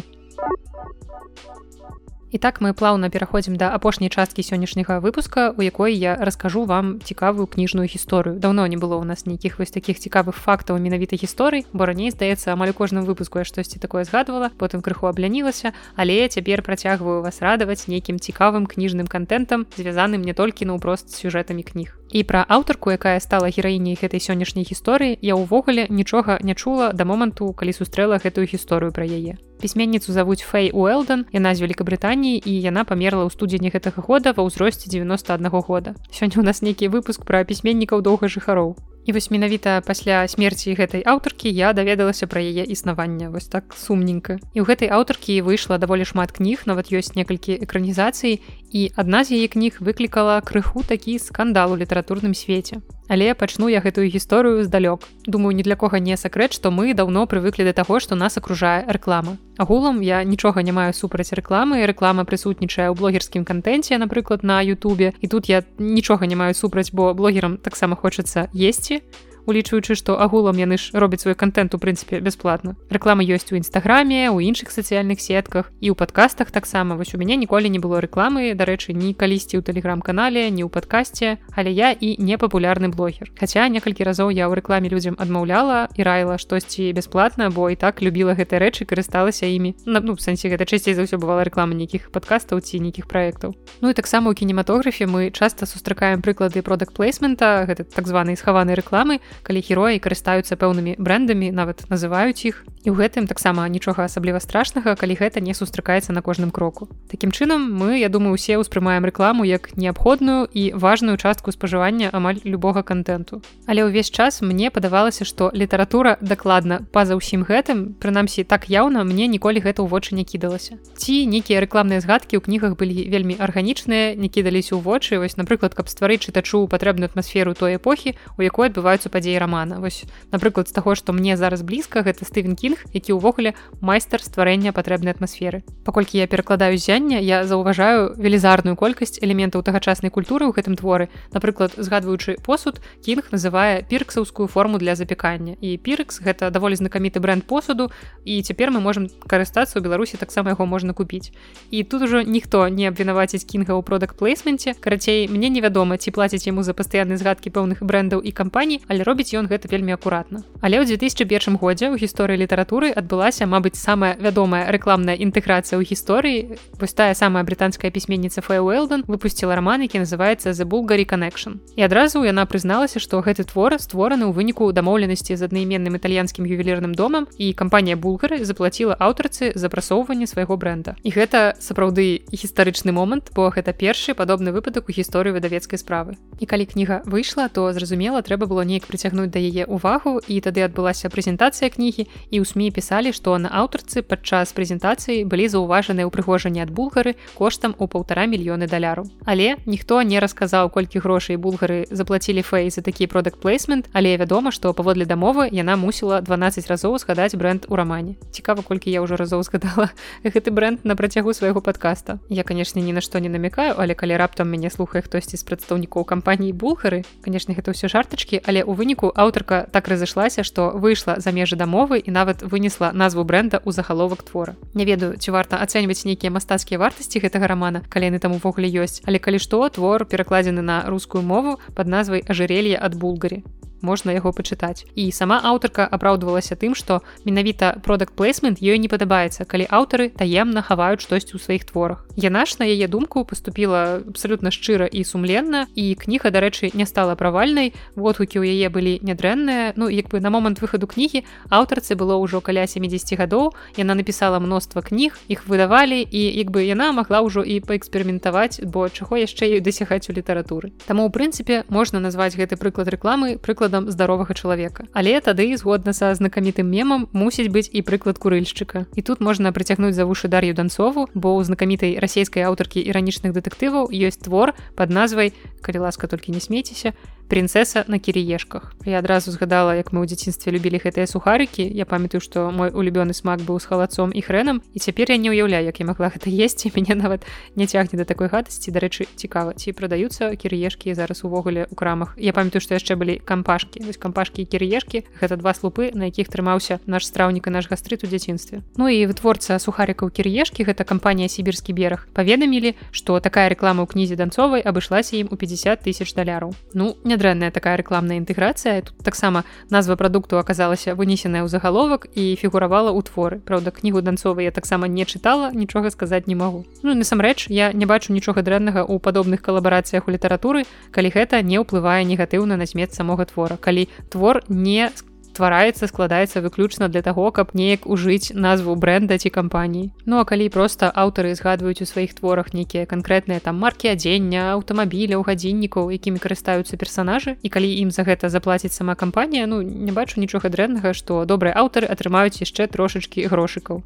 [2.34, 6.98] І так мы плаўна пераходзім да апошняй часткі сённяшняга выпуска, у якой я раскажу вам
[7.06, 8.42] цікавую кніжную гісторыю.
[8.42, 12.58] Даўно не было ў нас нейкіх вось такіх цікавых фактаў менавіта гісторый, бо раней здаецца
[12.58, 17.86] амаль кожным выпуску я штосьці такое згадвала, потым крыху аблянілася, але цяпер працягваю вас радаваць
[17.86, 22.03] нейкім цікавым кніжным контентам, звязаным не толькі наўпрост сюжэтамі кніг.
[22.14, 27.09] І пра аўтарку, якая стала гераіняй гэтай сённяшняй гісторыі, я ўвогуле нічога не чула да
[27.09, 29.41] моманту, калі сустрэла гэтую гісторыю пра яе.
[29.57, 34.45] Пісьменніцу завуць фэй уэлден яна з великкабрытаніі і яна памерла ў студзені гэтага года ва
[34.45, 35.97] ўзросце 91 года.
[36.14, 41.04] Сёння у нас нейкі выпуск пра пісьменнікаў доўга жыхароў І вось менавіта пасля смерці гэтай
[41.04, 44.39] аўтаркі я даведалася пра яе існаванне вось так сумненька.
[44.56, 48.39] І ў гэтай аўтаркі выйшла даволі шмат кніг нават ёсць некалькі экранізацый
[48.72, 53.84] і адна з яе кніг выклікала крыху такі скандал у літаратурным свеце Але пачну я
[53.84, 55.04] гэтую гісторыю здалёк.
[55.26, 58.86] Думаю, ні для кога не сакрэт, што мы даўно прывыклі да таго, што нас акружае
[58.88, 59.38] рэклама.
[59.58, 65.14] Агулам я нічога не маю супраць рэкламы, рэклама прысутнічае ў блогерскім кантэнце, напрыклад, на Ютубе.
[65.20, 69.04] І тут я нічога не маю супраць, бо блогерам таксама хочацца есці.
[69.48, 72.76] Улічваючы што агулам яны ж робяць свой контент у прынцыпе бясплатна.
[72.89, 76.96] Рэклама ёсць у нстаграме у іншых сацыяльных сетках і ў падкастах таксама.
[76.96, 81.38] Вось у мяне ніколі не было рэкламы дарэчы ні калісьці ў тэлеграм-канале не ў падкасці
[81.56, 83.32] але я і не папулярны блогер.
[83.39, 88.02] Хаця некалькі разоў я ў рэкламе людзям адмаўляла і раіла штосьці бясплатна бо і так
[88.02, 89.76] любіла гэтыя рэчы карысталася імі.
[89.86, 93.56] На ну, сэнсе гэта часцей за ўсё бывала рэклама нейкіх падкастаў ці нейкіх праектаў.
[93.82, 98.76] Ну і таксама у кінематографе мы часта сустракаем прыклады продукт плейсмента гэта так званай схаванай
[98.76, 102.62] рэкламы калі героі карыстаюцца пэўнымі брэндамі нават называюць іх.
[102.84, 106.92] І ў гэтым таксама нічога асабліва страшнага калі гэта не сустракаецца на кожным кроку.
[107.10, 112.44] Такім чынам мы я думаю усе ўспрымаем рэкламу як неабходную і важную частку спажывання амаль
[112.44, 118.68] любога контенту але ўвесь час мне падавалася што літаратура дакладна па-за ўсім гэтым прынамсі так
[118.68, 120.76] яўна мне ніколі гэта ў вочы не кідалася.
[121.00, 125.72] Ці нейкія рэкламныя згадкі ў кнігах былі вельмі арганічныя не кідаліся ў вочы вось напрыклад
[125.74, 129.80] каб стварыць чытачу патрэбную атмасферу той эпохі у якой адбываюцца падзеі рамана.
[129.80, 134.76] Вось напрыклад з таго што мне зараз блізка гэта стывен кінг які ўвогуле майстар стварэння
[134.76, 135.63] патрэбнай атмасферы.
[135.88, 141.07] Паколькі я перакладаю зяння я заўважаю велізарную колькасць элементаў тагачаснай культуры ў гэтым творы.
[141.32, 145.55] Напрыклад згадваючы посуд кінг называе пірксаўскую форму для запікання.
[145.61, 147.91] І піркс гэта даволі знакаміты бренд посуду
[148.26, 151.32] і цяпер мы можемм карыстацца ў беларусі таксама яго можна купіць.
[151.71, 156.47] І тут ужо ніхто не абвінаваціць кінга ў продакт плейсменце карацей мне невядома ці плаціць
[156.47, 160.41] яму за пастаяннай згадкі пэўных брендаў і кампаній але робіць ён гэта вельмі акуратна.
[160.66, 166.57] Але ў 2001 годзе ў гісторыі літаратуры адбылася Мабыць самая вядомая рэкламная інтэграцыя ў гісторыі.
[166.82, 171.86] Вось тая самая брытанская пісьменніца Фэ Уэлдон выпусціла роман які называется the булгари connection і
[171.86, 177.30] адразу яна прызналася што гэты твор створаны ў выніку дамоўленасці з аднайменным італьянскім ювелірным домам
[177.38, 183.53] і кампанія булгары заплаціла аўтарцы за прасоўванне свайго бренда і гэта сапраўды гістарычны момант бо
[183.53, 186.18] гэта першы падобны выпадак у гісторыі выдавецкай справы.
[186.39, 190.64] І калі кніга выйшла то зразумела трэба было неяк прыцягнуць да яе увагу і тады
[190.64, 196.64] адбылася прэзентацыя кнігі і ў сМ пісалі што на аўтарцы падчас прэзентацыі былі заўважаныя ўпрыгожанні
[196.64, 202.45] ад булгары коштам у полтора мільёны даляру але ніхто не расказаў колькі грошай булгары заплацілі
[202.45, 207.36] фэй за такі продукт плейсмент але вядома што паводле дамовы яна мусіла 12 разоў згадаць
[207.36, 208.16] бренд у рамане.
[208.32, 209.89] Цікава колькі я ўжо разоў згадала
[210.24, 214.18] гэты бренд на працягу свайго подкаста я канешне ні на што не намякаю але калі
[214.18, 218.93] раптам мяне слухае хтосьці з прадстаўнікоў кампаніі булгары канешне гэта ўсё жартачкі але у выніку
[219.02, 224.22] аўтарка так разышлася што выйшла за межы дамовы і нават вынесла назву бренда ў загаловак
[224.22, 224.54] твора.
[224.74, 229.02] Не ведаю ці варта ацэньваць нейкія мастацкія вартасці гэтага рамана калі яны там увогуле ёсць.
[229.10, 233.41] Але калі што твор перакладзены на рускую мову под назвай ажырелье ад булгари
[233.84, 234.88] можна яго пачытаць.
[234.96, 240.64] І сама аўтарка апраўдвалася тым што менавіта продукт плейсмент ёй не падабаецца калі аўтары таемна
[240.64, 242.08] хаваюць штосьці ў сваіх творах.
[242.16, 247.20] Яна ж на яе думку поступила абсалютна шчыра і сумленна і кніга дарэчы не стала
[247.20, 249.76] правальнай водгукі ў яе былі нядрэнныя.
[249.76, 254.40] Ну як бы на момант выхаду кнігі аўтарцы было ўжо каля 70 гадоў яна напісала
[254.40, 259.60] мноства кніг іх выдавалі і як бы яна магла ўжо і паэксперыментаваць бо чаго яшчэ
[259.60, 260.72] ёй дасягаць у літаратуры.
[260.88, 265.93] Таму у прынцыпе можна назваць гэты прыклад рэкламы прыклад прыкладам здаровага чалавека але тады згодна
[265.93, 268.86] са знакамітым мемам мусіць быць і прыклад курыльшчыка.
[268.95, 273.89] І тут можна прыцягнуць за вушы дар'ю данцову бо ў знакамітай расійскай аўтаркі іранічных дэтэктываў
[273.89, 276.93] ёсць твор под назвай калі ласка толькі не смейцеся
[277.30, 281.63] прынцеса на кіріешках я адразу згадала як мы ў дзяцінстве любілі гэтыя сухарыкі.
[281.63, 285.32] Я памятаю што мой улюбёны смак быў з халацом і хрэнам і цяпер я не
[285.32, 287.24] ўяўляю як я магла гэта есці мяне нават
[287.55, 292.15] не цягне да такой гадасці дарэчы цікава ці прадаюцца кіріешкі зараз увогуле ў крамах.
[292.19, 296.28] Я памятаю што яшчэ былі кампашкі вось кампашкі і кіріешкі гэта два слупы на якіх
[296.28, 298.61] трымаўся наш страўнік і наш гастрыт у дзяцінстве.
[298.78, 304.19] Ну і вытворца сухарыкаў кіріешкі гэта кампанія сібірскі бераг паведамілі што такая рэклама ў кнізе
[304.19, 309.43] данцовай абышлася ім у 50 тысяч даляраў ну не нядрэнная такая рэкламная інтэграцыя тут таксама
[309.69, 313.39] назва прадукту аказалася вынесеная ў загаловак і фігуравала ў творы.
[313.39, 316.65] Праўда кнігу данцовай я таксама не чытала нічога сказаць не магу.
[316.84, 321.63] Ну насамрэч я не бачу нічога дрэннага ў падобных калабарацыях у літаратуры калі гэта не
[321.63, 327.32] ўплывае негатыўна на смет самога твора калі твор не скажу ствараецца складаецца выключна для таго
[327.34, 329.90] каб неяк ужыць назву бренда ці кампаніі.
[330.06, 335.26] Ну а калі проста аўтары згадваюць у сваіх творах нейкія канкрэтныя там маркі адзення аўтамабіляў
[335.26, 340.22] гадзіннікаў якімі карыстаюцца персонажы і калі ім за гэта заплаціць сама кампанія ну не бачу
[340.22, 343.82] нічога дрэннага што добрыя аўтары атрымаюць яшчэ трошачкі грошыкаў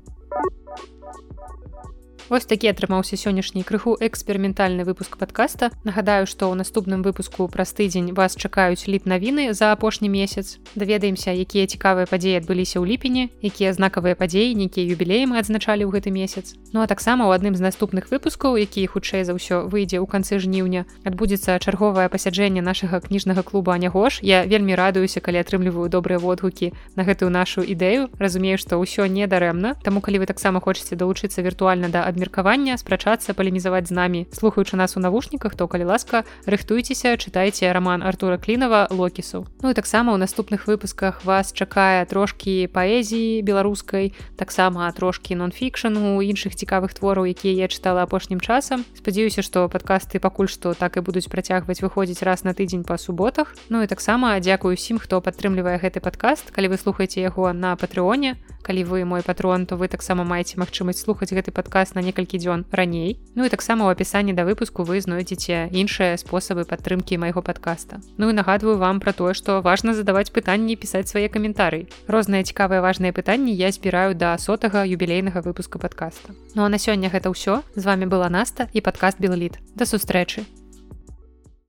[2.30, 8.12] Вось такі атрымаўся сённяшні крыху эксперыментальны выпуск подкаста нагадаю што ў наступным выпуску праз тыдзень
[8.12, 10.60] вас чакаюць ліп навіны за апошні месяц.
[10.76, 15.96] Даведаемся якія цікавыя падзеі адбыліся ў ліпені якія знакавыя падзеі нейкія юбілеі мы адзначалі ў
[15.96, 16.60] гэты месяц.
[16.76, 20.36] Ну а таксама ў адным з наступных выпускаў які хутчэй за ўсё выйдзе ў канцы
[20.44, 26.76] жніўня адбудзецца чарговае пасяджэнне нашага кніжнага клуба анягош я вельмі радуюся калі атрымліваю добрыя водгукі
[27.00, 28.12] на гэтую нашу ідэю.
[28.20, 33.38] Разумею што ўсё не дарэмна таму калі вы таксама хочаце далучыцца віртуальна да абмеркавання спрачацца
[33.38, 34.26] палемізаваць з намі.
[34.34, 39.78] Слухаючы нас у навушніках то калі ласка рыхтуйцеся чытайце роман артура клінова локісу Ну і
[39.78, 47.30] таксама ў наступных выпусках вас чакае трошкі паэзіі беларускай таксама трошкі нон-фікшану іншых цікавых твораў
[47.30, 48.82] якія я чытала апошнім часам.
[48.98, 53.54] Спадзяюся што падкасты пакуль што так і будуць працягваць выходзіць раз на тыдзень па суботах.
[53.70, 56.50] Ну і таксама дзякую усім хто падтрымлівае гэты падкаст.
[56.50, 61.00] Калі вы слухаеце яго на патрыоне калі вы мой патрон то вы таксама маеце магчымасць
[61.00, 63.16] слухаць гэты падкаст на некалькі дзён раней.
[63.36, 68.30] Ну і таксама ў апісанні да выпуску вы знойдзеце іншыя спосабы падтрымкі майго подкаста Ну
[68.30, 71.88] і нагадваю вам пра тое што важна задаваць пытанні пісаць свае каментары.
[72.12, 77.08] Розныя цікавыя важныя пытанні я збіраю да сотага юбілейнага выпуска подкаста Ну а на сёння
[77.08, 77.64] гэта ўсё.
[77.76, 80.57] З вами была наста і падкаст белліт да сустрэчы